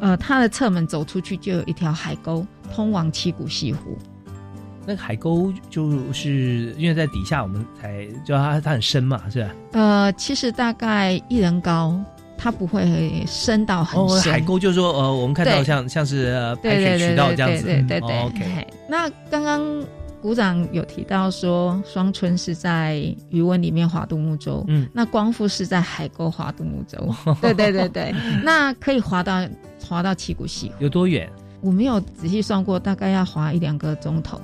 [0.00, 3.98] 呃，它的侧门走出去就有一条海沟通往七股西湖，
[4.90, 9.50] 那个海沟就是因为在底下我们才就它它很深嘛，是吧？
[9.70, 11.96] 呃，其实大概一人高。
[12.42, 14.32] 它不会深到很深。
[14.32, 17.66] 海沟就是说，呃，我们看到像像是排水渠道这样子。
[17.66, 18.22] 对对对。
[18.22, 18.66] OK。
[18.88, 19.62] 那刚刚
[20.22, 24.64] 鼓掌有提到说，双春是在余温里面划独木舟。
[24.68, 24.88] 嗯。
[24.94, 27.14] 那光复是在海沟划独木舟。
[27.42, 28.14] 对对对对。
[28.42, 29.46] 那可以划到
[29.86, 30.72] 划到七股溪。
[30.78, 31.30] 有多远？
[31.60, 34.40] 我没有仔细算过，大概要划一两个钟头。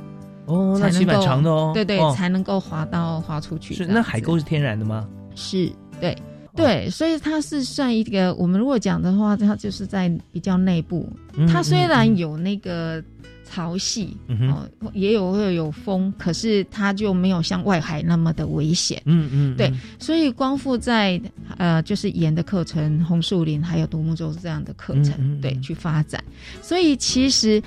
[0.47, 1.73] 哦，那蛮长的哦。
[1.75, 3.75] 对对，才能够滑到滑出去。
[3.75, 5.07] 是那海沟是天然的吗？
[5.35, 6.17] 是，对。
[6.55, 11.07] 对，所以它是算一个，我们如果讲的话，它就是在比较内部。
[11.53, 13.05] 它虽然有那个
[13.45, 14.09] 潮汐，
[14.51, 19.03] 哦，也有会有风，可是它就没有像外海那么的危险。
[19.05, 21.21] 嗯嗯，对，所以光复在
[21.59, 26.25] 呃，就是盐的课程、红树林还有独木舟这样的课程，对，去发展。
[26.63, 27.63] 所以其实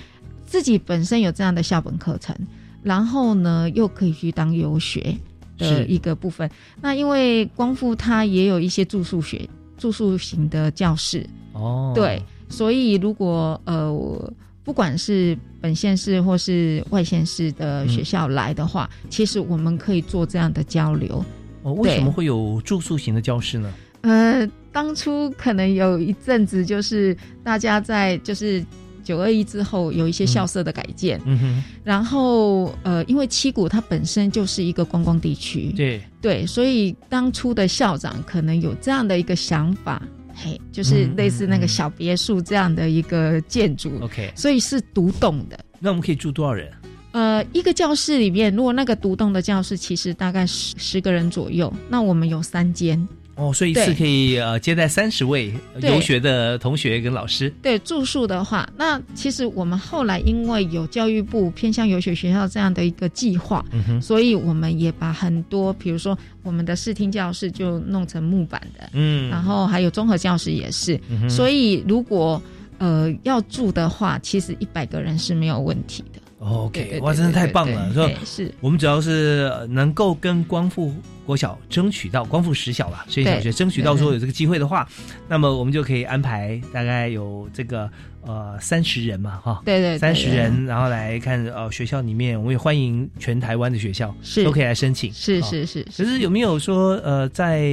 [0.47, 2.35] 自己本身有这样的校本课程，
[2.83, 5.15] 然后呢，又可以去当游学。
[5.57, 9.45] 的一个部分，那因为光复它也有一些住宿学、
[9.77, 21.21] 住宿型的教室哦，对，所以如果呃，不管是本县市或是外县市的学校来的话，其实我们可以做这样的交流。
[21.63, 23.73] 哦，为什么会有住宿型的教室呢？
[24.03, 28.63] 呃，当初可能有一阵子就是大家在就是。
[29.09, 39.99] 九二一之后有一些校舍的改建，嗯哼，然后呃，因为七股它本身就是一个观光地区，对对，所以当初的校长可能有这样的一个想法，
[40.35, 45.59] 嘿，就是类似那个小别墅这样的一个建筑，OK，所以是独栋的。
[45.79, 46.71] 那我们可以住多少人？
[47.13, 53.07] 呃，一个教室里面，如果那个独栋的教室其实大概十十个人左右，那我们有三间。
[53.39, 55.89] 哦，所以一次可以呃接待三十位对。
[55.89, 57.49] 游学的同学跟老师。
[57.61, 64.01] 对住宿的话，那其实我们后来因为有教育部偏向游学学校这样的一个计划，嗯哼。
[64.01, 69.29] 所以我们也把很多，比如说我们的视听教室就弄成木板的，嗯。
[69.29, 71.29] 然后还有综合教室也是，嗯哼。
[71.29, 72.41] 所以如果
[72.77, 76.19] 呃要住的话，其实一百个人是没有问题的。
[76.39, 77.93] 对 OK，对哇，真的太棒了！
[77.93, 80.93] 说是我们只要是呃能够跟光复
[81.25, 84.87] 国小争取到光复实小吧，所以小学争取到说有这个机会的话，
[85.27, 87.89] 那么我们就可以安排大概有这个
[88.21, 97.65] 呃三十人嘛，哈，对对对三十人，然后来看呃学校里面，我们也欢迎全台湾的学校是都可以来申请，是哦是是可是有没有说呃在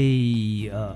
[0.72, 0.94] 呃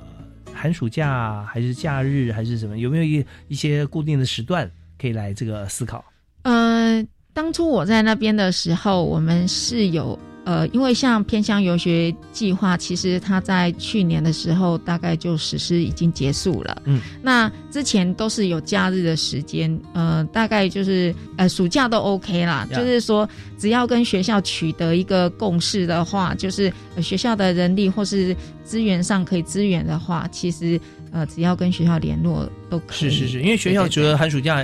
[0.53, 4.69] 寒暑假还是假日还是什么，有没有一一些固定的时段
[5.01, 6.05] 可以来这个思考？
[6.43, 7.03] 呃，
[7.41, 16.83] 当初我在那边的时候，我们是有呃，因为像偏乡游学计划，其实它在去年的时候大概就实施已经结束了。
[16.85, 22.79] 嗯，那之前都是有假日的时间，呃，大概就是呃暑假都 OK 啦，呀。
[22.79, 23.27] 就是说
[23.57, 30.79] 只要跟学校取得一个共识的话，就是、呃学校的人力或是资源上可以支援的话，其实
[31.11, 33.09] 呃只要跟学校联络都可以。
[33.09, 34.63] 是是是，因为学校觉得寒暑假，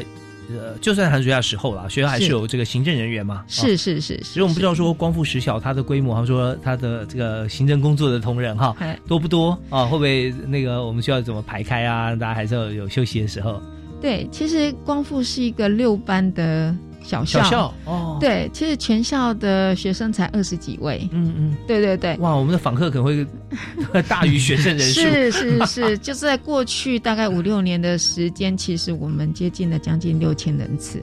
[0.51, 3.45] 呃，就算寒暑假时候啦，学校还是是有这个行政人员嘛。
[3.49, 9.85] 是啊是是，其实我们不知道说光复实小它的规模，或者说它的这个行政工作的同仁哈哎多不多啊？
[9.85, 12.15] 会不会那个我们需要怎么排开啊？
[12.15, 13.61] 大家还是要有休息的时候。
[14.01, 16.75] 对，其实光复是一个六班的
[17.07, 18.17] 小校，小校哦。
[18.21, 23.27] 对，其实全校的学生才二十几位，嗯嗯，对对对，哇，我们的访客可能会
[24.09, 25.01] 大于学生人数。
[25.01, 31.01] 是是是， 就是在过去大概五六年的时间，其实我们接近了将近六千人次，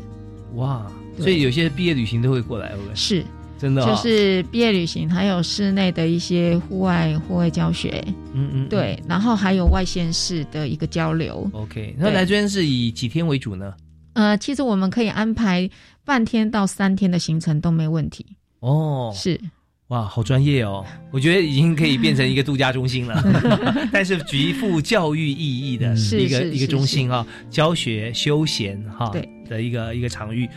[0.56, 0.86] 哇，
[1.18, 2.96] 所以有些毕业旅行都会过来，会不会？
[2.96, 3.24] 是。
[3.60, 11.50] 真的哦就是毕业旅行，还有室内的一些户外户外教学，嗯嗯，对，然后还有外县市的一个交流。
[11.54, 13.74] OK，那来这边是以几天为主呢？
[14.14, 15.70] 呃，其实我们可以安排
[16.06, 18.26] 半天到三天的行程都没问题。
[18.60, 19.40] 哦，是。
[19.88, 20.84] 哇，好专业哦！
[21.12, 23.22] 我觉得已经可以变成一个度假中心了，
[23.92, 30.50] 但是极富教育意义的是一个一个中心啊，教学休闲哈对的一个一个场域。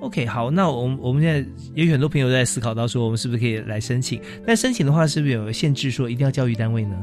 [0.00, 4.20] OK，好，那我们我们现在也有很多朋友在思考到说，我们是不是可以来申请？
[4.46, 6.96] 但申请的话，是不是有限制说一定要教育单位呢？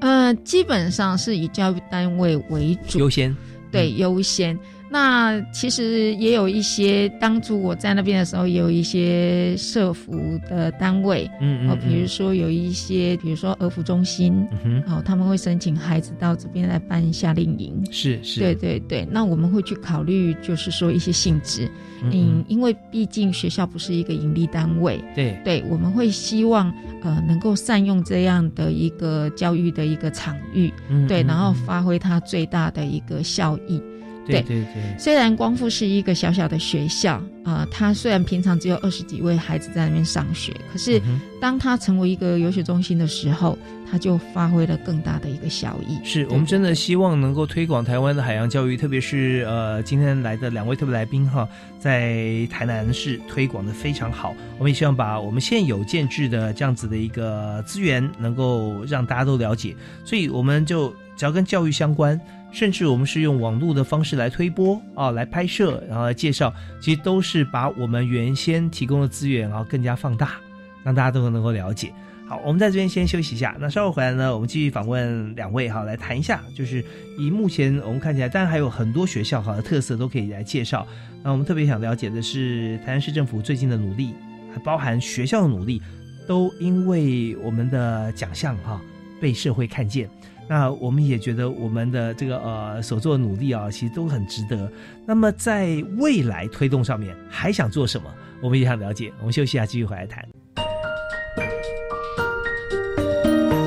[0.00, 3.36] 呃，基本上是以教育单位为主，优先。
[3.70, 4.58] 对，优先。
[4.88, 10.12] 那其实也有一些，当初我在那边的时候，也有一些社服
[10.48, 12.08] 的单位，嗯嗯哦，比如嗯。
[12.08, 21.68] 说有一些，比如说儿福中心，嗯哦，他们会申请孩子到这边来办夏令营，是是，对对对，那我们会去考虑，就是说一些性质，
[22.04, 25.36] 嗯嗯，因为毕竟学校不是一个盈利单位，对。
[25.44, 26.72] 对，我们会希望
[27.02, 30.72] 呃能够善用这样的一个教育的一个场域，
[31.08, 31.54] 对，嗯嗯然后嗯。
[31.66, 33.82] 发挥它最大的一个效益。
[34.26, 43.58] 对对对，虽然光复是一个小小的学校，呃，它虽然平常只有二十几位孩子在那边上学，可是嗯当它成为一个游学中心的时候，
[43.90, 45.98] 它就发挥了更大的一个效益。
[46.04, 51.46] 是我们真的希望能够推广台湾的海洋教育，特别是呃今天来的两位特别来宾哈，
[51.78, 54.34] 在台南市推广的非常好。
[54.58, 59.76] 我们也希望把我们现有建制的这样子的一个资源，能够让大家都了解。
[60.04, 62.18] 所以我们就只要跟教育相关，
[62.56, 66.50] 甚至我们是用网络的方式来推播啊，来拍摄，然后来介绍，
[66.80, 70.36] 其实都是把我们原先提供的资源啊更加放大，
[70.82, 71.92] 让大家都能够了解。
[72.26, 73.54] 好，我们在这边先休息一下。
[73.60, 76.82] 那稍后回来呢，我们继续访问两位哈，来谈一下，就是
[77.18, 80.86] 以目前我们看起来，当然还有很多学校哈的特色都可以来介绍。
[81.22, 84.14] 那我们特别想了解的是台南市政府最近的努力，
[84.54, 85.82] 还包含学校的努力，
[86.26, 88.80] 都因为我们的奖项哈
[89.20, 90.08] 被社会看见。
[90.48, 94.70] 那我们也觉得我们的这个呃所做的努力啊，其实都很值得。
[95.04, 98.08] 那么在未来推动上面还想做什么？
[98.40, 99.12] 我们也想了解。
[99.18, 100.24] 我们休息一下，继续回来谈。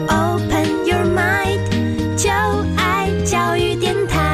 [0.07, 2.29] Open your mind，就
[2.77, 4.25] 爱教育电台。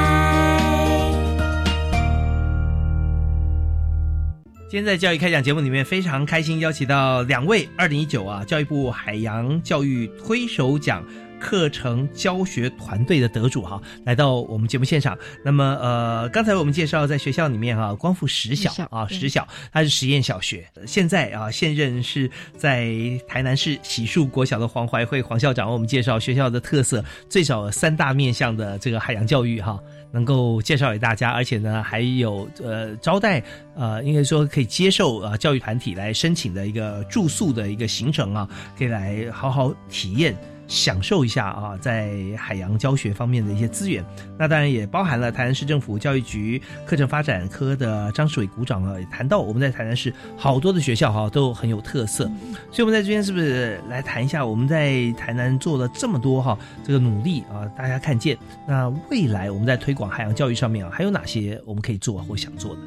[4.69, 11.01] 今天在教育开讲节目里面，非常开心邀请到两位二零一九啊教育部海洋教育推手奖
[11.45, 15.15] 课程教学团队的得主哈，来到我们节目现场。
[15.43, 22.27] 那么呃，刚才我们介绍在学校里面啊，光复实小啊，对实小它是实验小学，现在啊现任是
[22.57, 22.89] 在
[23.27, 29.79] 台南市喜树国小的黄怀慧黄校长为我们介绍学校的特色，最少三大面向的这个海洋教育哈。
[30.11, 33.43] 能够介绍给大家，而且呢还有呃招待
[33.75, 40.35] 呃应该说可以接受啊教育团体来申请的一个住宿的一个行程啊，可以来好好体验。
[40.67, 44.03] 享受一下啊，在海洋教学方面的一些资源，
[44.37, 52.25] 那当然也包含了台南市政府教育局课程发展科的张世伟股长啊，也谈到我们在台南市好多的学校哈都很有特色，
[52.71, 58.37] 所以我们在这边是不是来谈一下我们在台南做了这么多哈这个努力啊，大家看见
[58.67, 62.81] 那未来我们在推广海洋教育上面啊，还有哪些我们可以做或想做的？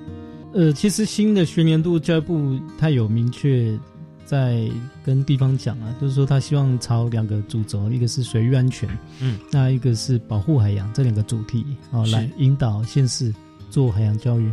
[0.55, 3.79] 呃，其实新的学年度教育部它有明确。
[4.29, 4.71] 在
[5.03, 8.87] 跟地方讲啊，就是说他希望朝两个主轴，一个是水域安全，
[9.21, 13.35] 嗯，那一个是保护海洋这两个主题哦，来引导县市
[13.71, 14.53] 做海洋教育。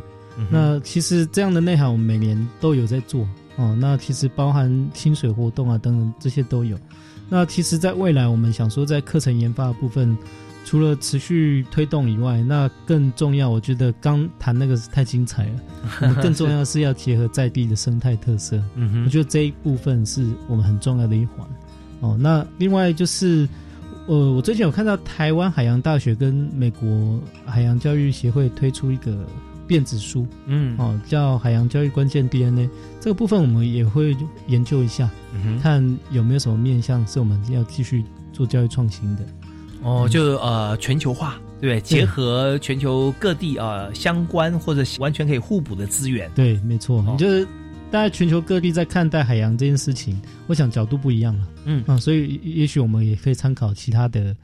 [0.50, 3.78] 那其实这样的内涵我们每年都有在做哦。
[3.78, 6.80] 那其实包含清水活动啊等等这些都有。
[7.28, 10.18] 那其实，在未来我们想说，在课程研发的部分。
[10.66, 15.52] 除了持续推动以外，那更重要，我觉得刚谈那个是太精彩了。
[16.02, 18.60] 我们更重要是要结合在地的生态特色。
[18.74, 21.48] 嗯哼，我觉得这一部分是我们很重要的一环。
[22.02, 23.48] 哦，那另外就是，
[24.08, 29.24] 呃，我最近有看到台湾海洋大学跟美国海洋教育协会推出一个
[29.68, 32.68] 电子书，嗯，哦，叫《海洋教育关键 DNA》。
[33.00, 35.08] 这个部分我们也会研究一下，
[35.62, 38.04] 看有没有什么面向是我们要继续
[38.34, 39.24] 做教育创新的。
[39.86, 41.82] 哦，就呃全球化，对不对？
[41.82, 46.30] 结合全球各地呃相关或者完全可以互补的资源。
[46.34, 47.06] 对，没错。
[47.08, 47.48] 你就是
[47.92, 51.48] 大家全球各地在看待海洋这件事情，我想角度不一样了。
[51.66, 54.36] 嗯啊，所以也许我们也可以参考其他的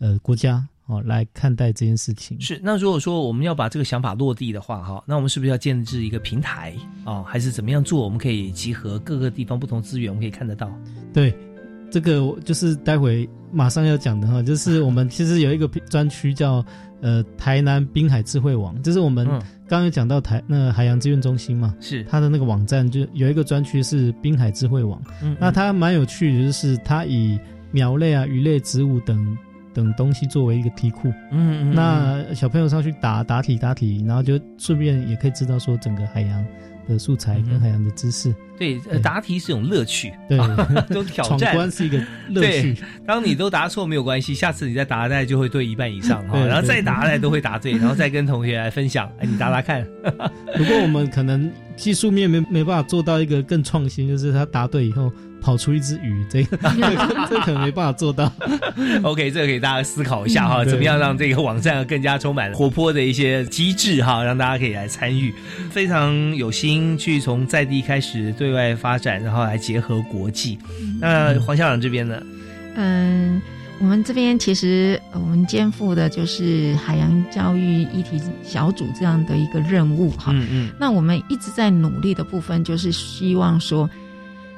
[0.00, 2.38] 呃国家哦来看待这件事情。
[2.38, 2.60] 是。
[2.62, 6.74] 那如果说我们要把这个想法落地的话，哈，那我们是不是要建制一个平台
[7.04, 7.22] 啊？
[7.22, 8.04] 还是怎么样做？
[8.04, 10.70] 我们可以集合各个地方不同资源，我们可以看得到。
[11.14, 11.34] 对。
[11.90, 16.64] 这个就是待会马上要讲的哈，就是我们其实有一个专区叫
[17.00, 19.26] 呃台南滨海智慧网，就是我们
[19.68, 22.04] 刚刚讲到台那海洋资源中心嘛，是。
[22.04, 25.02] 它的那个网站就有一个专区是滨海智慧网，
[25.38, 27.38] 那它蛮有趣的，就是它以
[27.72, 29.36] 苗类啊、鱼类、植物等
[29.72, 36.44] 等东西作为一个题库，嗯，那小朋友上去答答题答题，然后就顺便也可以知道说整个海洋。
[36.90, 40.38] 的素材跟海洋的知识，对，答题是一种乐趣，对，
[40.88, 42.76] 这种挑战，闯关是一个乐趣。
[43.06, 49.86] 当你都答错没有关系，下次你再答再就会对一半以上哈，然后再答来都会答对，然后再跟同学来分享，哎，你答答看。
[50.56, 55.12] 不过我们可能技术面没没办法做到一个更创新，就是他答对以后。
[55.40, 56.56] 跑出一只鱼，这个
[57.28, 58.30] 这可能没办法做到。
[59.02, 65.32] OK，这个给大家思考一下哈，怎么样让这个网站更加充满活泼的一些机制哈，让大家可以来参与。
[65.70, 70.58] 非常有心去从在地开始对外发展，然后来结合国际。
[71.00, 72.22] 那黄校长这边呢？
[72.76, 73.40] 嗯，
[73.80, 80.32] 我们这边其实我们肩负的就是海洋教育议题小组这样的一个任务哈。
[80.34, 80.70] 嗯嗯。
[80.78, 83.88] 那我们一直在努力的部分，就是希望说。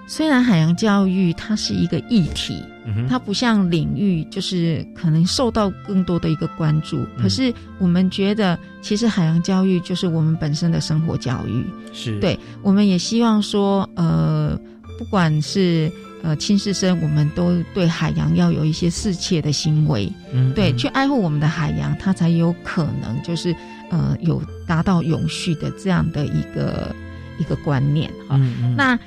[0.07, 2.63] 虽然海洋教育它是一个议题，
[3.09, 7.07] 它不像领域，就是可能受到更多的一个关注。
[7.17, 11.65] 可是我们觉得，其实海洋教育就是我们本身的生活教育。
[11.93, 14.59] 是对，我们也希望说，呃，
[14.99, 15.91] 不管是
[16.23, 23.55] 呃亲师生，我们都对海洋要有一些适切的行为，嗯，对，去爱护我们的海洋，它才有可能就是
[23.91, 26.95] 呃有达到永续的这样的一个
[27.39, 28.37] 一个观念哈。
[28.77, 28.99] 那。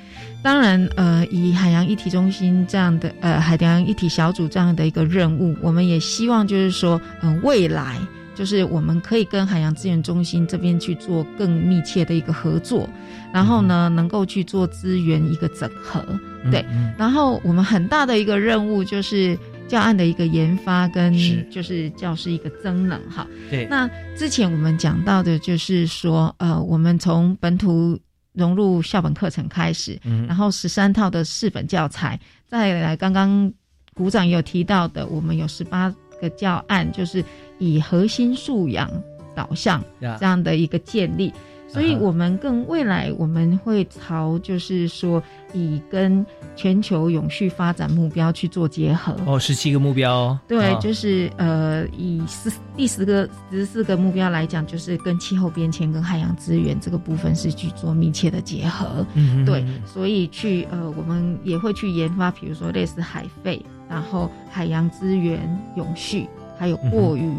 [0.46, 7.98] 当然，呃，以海洋议题中心这样的，呃，海洋议题小组这样的一个任务，我们也希望就是说，嗯，未来
[8.36, 12.88] 就是我们可以跟海洋资源中心这边去做更密切的一个合作，
[13.34, 16.06] 然后呢，能够去做资源一个整合，
[16.52, 16.64] 对。
[16.96, 19.36] 然后我们很大的一个任务就是
[19.68, 21.12] 教案的一个研发跟
[21.50, 23.26] 就是教师一个增能哈。
[23.50, 23.66] 对。
[23.68, 28.00] 那之前我们讲到的就是说，呃，我们从本土。
[28.36, 33.52] 融入校本课程开始，然后十三套的四本教材，再来刚刚
[33.94, 37.24] 股长有提到的，我们有十八个教案，就是
[37.58, 38.92] 以核心素养
[39.34, 39.84] 导向
[40.20, 41.34] 这样的一个建立。
[41.76, 45.22] 所以，我们更未来我们会朝就是说，
[45.54, 49.14] 以跟全球永续发展目标去做结合。
[49.26, 50.40] 哦，十七个目标。
[50.48, 59.06] 对，就是呃，以十第十个十四个目标来讲，就是跟气候变迁跟海洋资源这个部分是去做密切的结合。
[59.14, 65.42] 嗯，对，所以去呃，我们也会去研发，比如说类似海废，然后海洋资源
[65.76, 66.26] 永续，
[66.58, 67.30] 还有过于。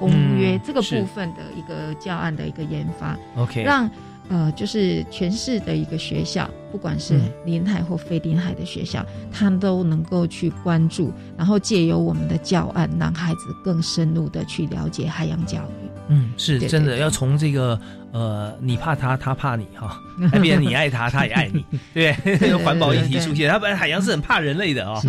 [0.00, 3.88] 公约这个部分的一个教案的一个研发，OK，让
[4.30, 15.88] 呃就是全市的一个学校不管是临海或非临海的学校，他都能够去关注，然后借由我们的教案，让孩子更深入的去了解海洋教育。
[16.08, 17.78] 嗯，是真的，要从这个
[18.12, 21.64] 呃，你怕他，他怕你哈， 那边你爱他，他也爱你，
[21.94, 22.12] 对
[22.64, 25.00] 环保议题出现，他本来海洋是很怕人类的啊，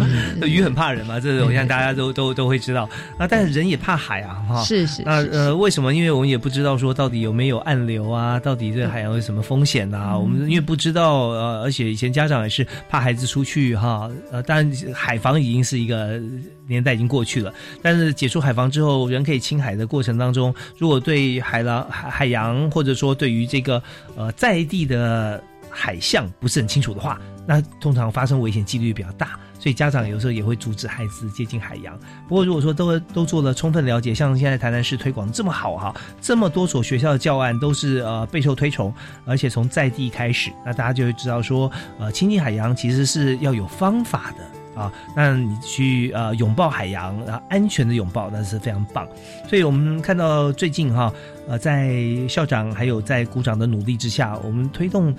[0.44, 2.88] 鱼很怕人嘛，这种像大家都都都会知道。
[3.18, 5.92] 啊，但是人也怕海啊，哈，是是，那呃，为什么？
[5.92, 10.16] 因为我们也不知道说到底有没有暗流啊，到底这海洋有什么风险呐？
[10.16, 16.22] 我们因为不知道，呃，而且以前家长也是怕孩子出去哈，呃，当然海防已经是一个。
[16.68, 23.84] 年代已经过去了，但是解除海防之后，人可以亲海的过程当中，如果对海浪、海海洋，或者说对于这个
[24.16, 31.96] 呃在地的海象不是很清楚的话，那通常发生危险几率比较大，所以家长有时候也会阻止孩子接近海洋。
[32.28, 38.92] 不过如果说都都做了充分了解，像现在台南市推广这么好哈，这么多所学校的教案都是呃备受推崇，
[39.24, 44.44] 而且从在地开始，那大家就会知道说，呃，亲近海洋其实是要有方法的。
[44.74, 49.06] 啊，那你去呃拥抱海洋，然后安全的拥抱，那是非常棒。
[49.46, 51.14] 所以我们看到最近哈，
[51.46, 52.00] 呃，在
[52.30, 55.14] 校长还有在鼓掌的努力之下，我们推动，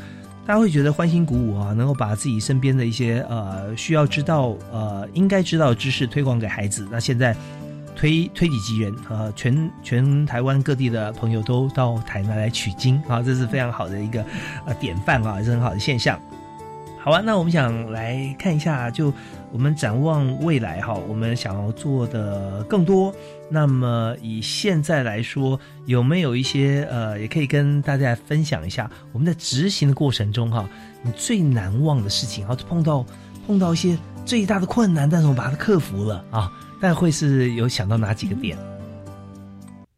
[0.45, 6.87] 大家会觉得欢欣鼓舞啊，能够把自己身边的一些呃需要知道呃应该知道的知识推广给孩子。
[6.91, 7.37] 那现在
[7.95, 14.25] 推推己及人，呃，全全台湾各地的朋友都到台南来取经啊，这是非常好的一个
[14.67, 16.19] 呃典范啊，也是很好的现象。
[16.99, 19.13] 好啊，那我们想来看一下，就
[19.53, 23.15] 我们展望未来哈，我们想要做的更多。
[23.53, 30.69] 那么以现在来说，有没有一些呃，也可以跟大家分享一下，我们在执行的过程中哈，
[31.03, 33.05] 你最难忘的事情，然后碰到
[33.47, 36.51] 碰到一些最大的困难，但是我们把它克服了啊，
[36.81, 38.57] 但会是有想到哪几个点？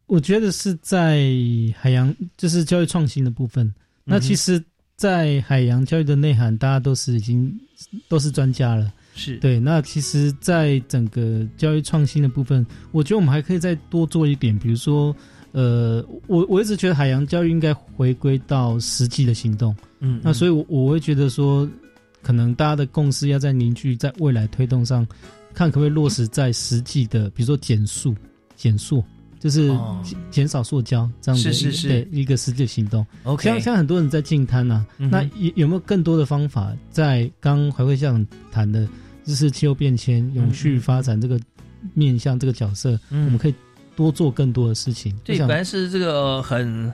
[0.06, 1.20] 我觉得是在
[1.78, 3.72] 海洋，就是教育创新的部分。
[4.04, 4.62] 那其实。
[4.96, 7.52] 在海洋教育的内涵，大家都是已经
[8.08, 8.92] 都是专家了。
[9.14, 9.58] 是对。
[9.60, 14.58] 那其实，在整个教育创新的部分，我觉得我们还可以再多做一点。
[14.58, 15.14] 比如说，
[15.52, 19.74] 呃，我我一直觉得海洋教育应该回归到实际的行动。
[20.00, 20.20] 嗯。
[20.22, 21.68] 那所以，我我会觉得说，
[22.22, 25.06] 可能大家的共识要在凝聚，在未来推动上，
[25.54, 28.14] 看可不可以落实在实际的，比如说减速、
[28.56, 29.02] 减速。
[29.40, 29.70] 就是
[30.30, 31.52] 减少塑胶这样的
[31.82, 33.06] 对一个实际行动。
[33.24, 36.72] OK，像像很多人在净滩呐，那有有没有更多的方法？
[36.90, 38.88] 在刚还会像谈的，
[39.24, 41.40] 就是气候变迁、永续发展这个
[41.94, 43.54] 面向这个角色，我们可以
[43.96, 45.14] 多做更多的事情。
[45.24, 46.92] 对，本来是这个很。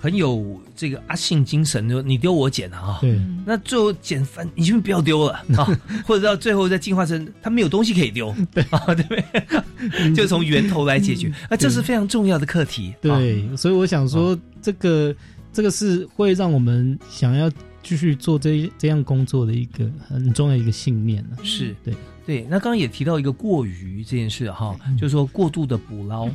[0.00, 5.66] 很有这个阿信精神，就你丢我捡啊，对，那最后捡翻，你就不要丢了啊，
[6.06, 10.14] 或者到最后再进化成他没有东西可以丢，对啊，对不对？
[10.14, 12.94] 就从源头来解决，啊，这是非常重要的课题。
[13.00, 15.12] 对，所以我想说，这个
[15.52, 17.50] 这个是会让我们想要
[17.88, 21.38] 继续做这这样工作的一个很重要一个信念呢。
[21.42, 21.94] 是对。
[22.26, 26.28] 对，那刚刚也提到一个过于这件事哈，就是说过度的捕捞。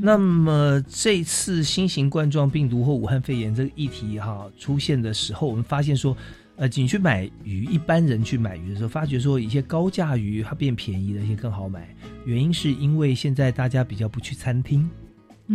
[0.00, 6.16] 那么这次新型冠状病毒或武汉肺炎这个议题哈出现的时候，我们发现说，
[6.54, 11.92] 呃，你去买鱼，一般人去买鱼的时候，发觉说一些高价鱼它变便宜了，一些更好买，
[12.24, 14.88] 原因是因为现在大家比较不去餐厅。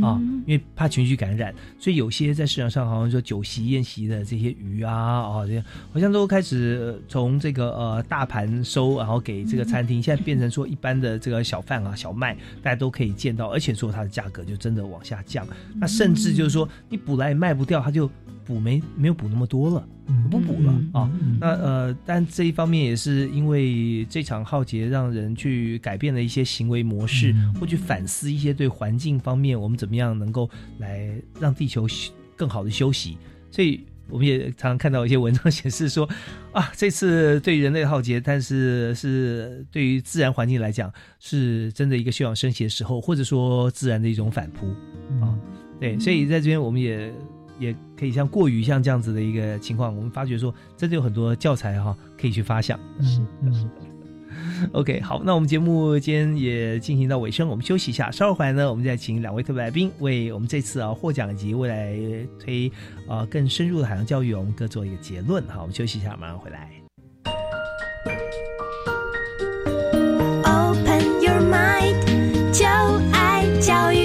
[0.02, 5.46] 啊，因为怕群聚感染，所以有些在市场上好像说酒席宴席的这些鱼啊，啊，
[5.93, 15.48] 好像都开始从这个呃大盘收，然后给这个餐厅，现在变成说一般的这个小贩啊、小卖，大家都可以见到，而且说它的价格就真的往下降。
[15.76, 18.10] 那甚至就是说你补来也卖不掉，它就
[18.46, 19.88] 补没没有补那么多了。
[20.30, 21.12] 不补了啊！
[21.39, 31.88] 那呃，但这一方面也是因为这场浩劫，让人去改变了一些行为模式，或去反思一些对环境方面，我们怎么样能够来让地球
[32.36, 33.18] 更好的休息。
[33.50, 36.08] 所以我们也常常看到一些文章显示说，
[36.52, 44.68] 啊，这次对人类的浩劫，但是是对于自然环境来讲，是真的一个休养生息的时候，或者说自然的一种反扑
[45.20, 45.36] 啊。
[45.80, 47.12] 对，所以在这边我们也。
[47.60, 52.80] 也可以像过于像这样子的一个情况，我们发觉说，真的有很多教材哈，可以去发想。
[53.01, 53.16] 是
[53.53, 53.68] 是。
[54.74, 61.97] OK，好，那我们节目今天也进行到尾声，我们休息一下，稍后回来呢，我们再请两位特别来宾为我们这次啊获奖以及未来
[62.39, 62.72] 推
[63.08, 65.43] 啊更深入的海洋教育，我们各做一个结论。
[65.47, 66.70] 好，我们休息一下，马上回来。
[70.43, 72.66] Open your mind，就
[73.14, 74.05] 爱教育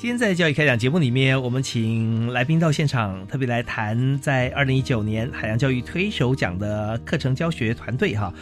[0.00, 8.32] 今天在教育开讲节目里面，我们请来宾到现场，特别来谈在二零一九年海洋教育推手奖的课程教学团队哈，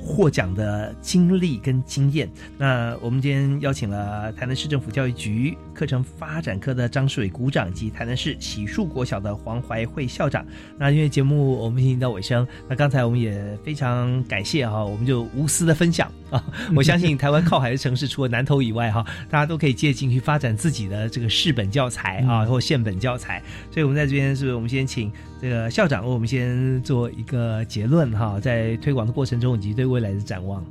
[0.00, 2.28] 获奖的经历跟经验。
[2.58, 10.44] 那我们今天邀请了台南市政府教育局课程发展科的张世伟股长，以及台南市喜树国小的黄怀慧校长。
[10.78, 16.42] 那因为节目我们已经到尾声，那刚才我们也非常感谢哈，我们就无私的分享啊！
[16.74, 23.42] 我相信台湾靠海的城市，除了南投以外哈，大家都可以借鉴去发展自己的这个市本教材啊，或县本教材。
[23.70, 30.64] 所以我们在这边是不是我们先请这个校长为我们先做一个结论哈，在推广的过程中以及对未来的展望。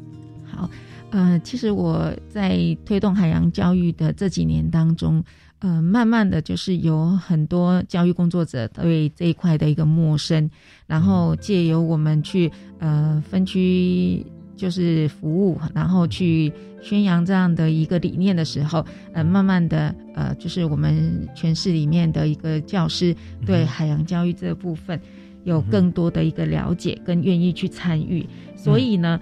[0.46, 0.70] 好，
[1.12, 5.24] 呃，其实我在推动海洋教育的这几年当中，
[5.60, 10.50] 呃，慢慢的就是有很多教育工作者对这一块的一个陌生，
[10.88, 16.52] 然后借由我们去呃分区就是服务，然后去
[16.82, 23.16] 宣扬这样的一个理念的时候，呃，慢慢的呃，就是我们全市里面的一个教师
[23.46, 25.00] 对海洋教育这部分
[25.44, 29.20] 有更多的一个了解，跟愿意去参与，所以呢。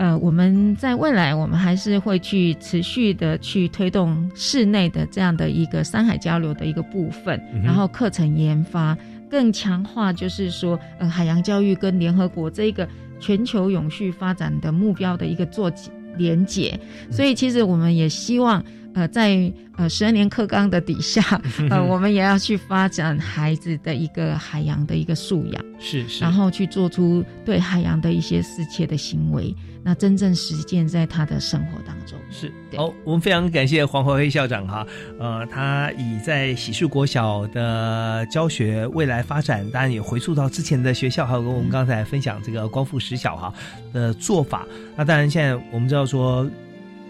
[0.00, 8.96] 呃，我们在未来，我们还是会去持续的去推动室内的这样的一个山海交流的一个部分，然后课程研发
[9.28, 12.88] 更强化，就是说，呃，海洋教育跟联合国这一个
[13.18, 15.68] 全球永续发展的目标的一个做
[16.16, 16.78] 连结。
[17.10, 18.64] 所以，其实我们也希望，
[18.98, 21.22] 呃，在呃十二年课纲的底下，
[21.70, 29.54] 呃，我们也要去发展孩子的一个海洋的一个素养，是是，然后去做出对海洋的一些适切的行为。
[29.84, 34.86] 那真正实践在他的生活当中是好，我们非常感谢黄怀辉校长哈，
[35.18, 43.54] 呃，他以在喜树国小的教学未来发展，当然也回溯到之前的学校，还有跟我们刚才分享这个光复实小哈
[43.92, 44.66] 的做法。
[44.96, 46.46] 那当然，现在我们知道说，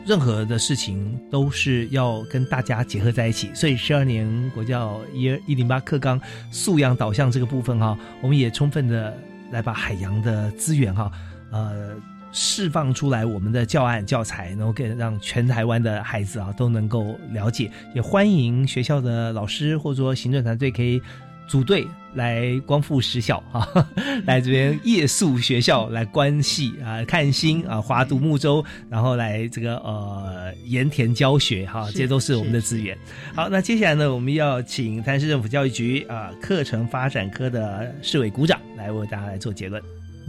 [0.08, 6.18] 任何的事情都是要跟大家结合在一起，所以十二年国教一一零八课纲
[6.50, 9.14] 素养导向这个部分哈，我们也充分的
[9.52, 11.12] 来把海洋的资源哈，
[11.52, 11.94] 呃。
[12.30, 17.70] 释放出来我们的教案教材，然后给让全台湾的孩子啊都能够了解。
[17.94, 21.00] 也欢迎学校的老师或者说行政团队可以
[21.48, 23.66] 组队来光复实小啊，
[24.26, 32.96] 来这边夜宿学校来观戏啊、看星啊、划独木舟，然后来这个呃盐田教学哈，这些都是我们的资源。
[33.34, 39.82] 好，那接下来呢，我们要请台南市政府教育局啊课程发展科的市委股长来为大家来做结论。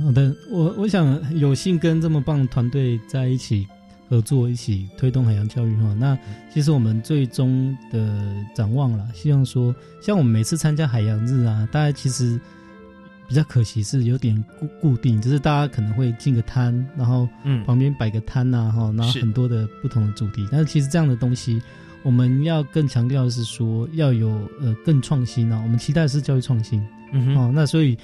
[0.04, 3.68] 好的，我我想有幸跟这么棒团队在一起
[4.10, 5.96] 合作，一起推动海洋教育哈。
[6.00, 6.18] 那
[6.54, 12.40] 其实我们最终的展望了，希望说，像我们每次参加海洋日啊，大家其实
[13.28, 20.48] 比较可惜是有点固固定，就是大家可能会进个摊，然后嗯旁边摆个摊呐哈，然后很多的不同的主题。
[20.52, 21.62] 但是其实这样的东西，
[22.04, 24.30] 我们要更强调的是说要有
[24.60, 25.62] 呃更创新啊。
[25.64, 26.84] 我们期待是教育创新，
[27.14, 27.98] 嗯哦，那所以。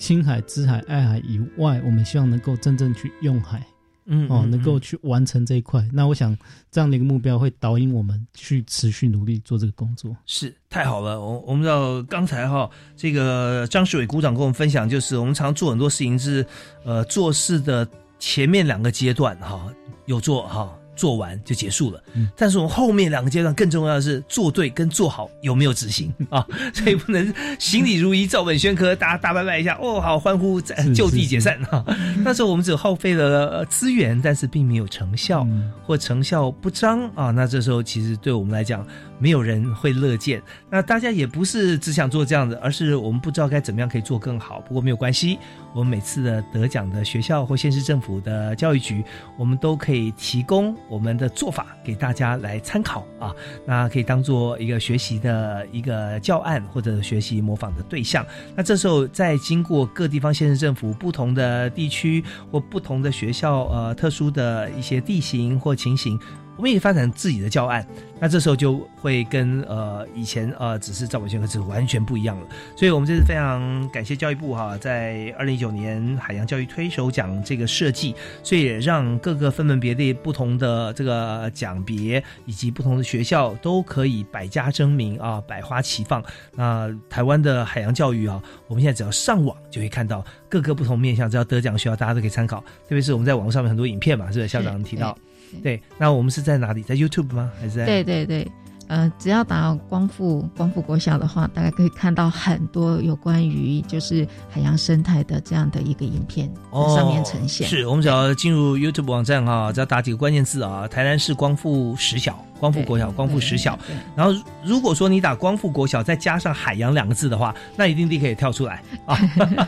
[0.00, 3.66] 青海、知海、爱海以外，我们希望能够真正去用海，
[4.10, 5.86] 嗯，哦，能够去完成这一块。
[5.92, 6.36] 那我想
[6.70, 10.16] 这样的一个目标会导引我们去持续努力做这个工作。
[10.24, 16.44] 是太好了，我我们知道刚才哈，这个张世伟股长跟我们分享，就是我们常做很多事情是，
[16.84, 17.86] 呃，做事的
[18.18, 19.72] 前面两个阶段哈，
[20.06, 20.74] 有做哈。
[20.98, 22.02] 做完就结束了，
[22.36, 26.44] 但是我们后面两个阶段更重要的是做对跟做好有没有执行 啊？
[26.74, 30.60] 所以不能行礼如仪、照本宣科，大家大拜拜一下哦，好欢呼，
[30.92, 31.84] 就地解散啊！
[32.24, 35.46] 那时候我们只耗费了资源，但是并没有成效
[35.86, 37.30] 或成效不彰啊。
[37.30, 38.84] 那这时候其实对我们来讲。
[39.20, 40.40] 没有人会乐见，
[40.70, 44.60] 那大家也不是只想做这样子，而是我们不知道该怎么样可以做更好。
[44.60, 45.36] 不过没有关系，
[45.78, 49.04] 我们每次的得奖的学校或县市政府的教育局，
[49.36, 53.32] 我们都可以提供我们的做法给大家来参考啊。
[53.64, 58.26] 那可以当做一个学习的一个教案或者学习模仿的对象。
[58.56, 66.18] 那这时候再经过各地方县市政府不同的地区或不同的学校，呃，特殊的一些地形或情形。
[66.58, 67.86] 我们也发展自己的教案，
[68.18, 72.46] 那这时候就会跟呃以前呃只是照本宣科是完全不一样了。
[72.76, 86.20] 所以，我们这是非常感谢教育部哈，在二零一九年海洋教育推手奖这个设计，所以也让各个分门别类不同的这个奖别以及不同的学校都可以百家争鸣啊，百花齐放。
[86.56, 92.58] 那台湾的海洋教育啊，我们现在只要上网就会看到各个不同面向，只要得奖学校大家都可以参考。
[92.58, 95.16] 特别是我们在网络上面很多影片嘛，是不是校长提到？
[95.62, 96.82] 对，那我们是在哪里？
[96.82, 97.50] 在 YouTube 吗？
[97.60, 97.86] 还是在？
[97.86, 98.50] 对对对，
[98.86, 107.66] 呃，只要打光复光复国小的话，大概可以看到很多有关于就是海洋生态的这样的一个影片在上面呈现。
[107.68, 113.78] 是我们只要进入 YouTube 网站哈，只要打几个关键字啊，台南市光复实小光复国小、光复实小。
[114.16, 114.32] 然后
[114.64, 119.18] 如果说你打光复国小再加上海洋两个字的话，那一定立刻也跳出来啊！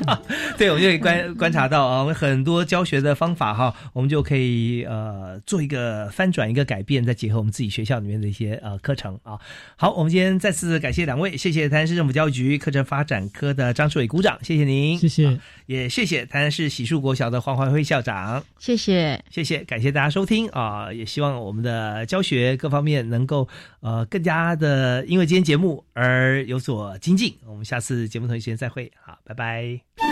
[0.59, 9.39] 对，我们就可以观观察到啊，我们很多教学的方法哈，我们就可以呃做一个翻转、一个改变，再结合我们自己学校里面的一些呃课程啊。
[9.77, 23.47] 好，我们今天再次感谢两位，谢谢台南市政府教育局课程发展科的张志伟鼓掌，谢谢您，谢谢，也谢谢台南市喜树国小的黄怀辉校长，谢谢，谢谢，感谢大家收听啊，也希望我们的教学各方面能够
[23.81, 27.37] 呃更加的因为今天节目而有所精进。
[27.47, 30.10] 我们下次节目同一时间再会，好，拜拜。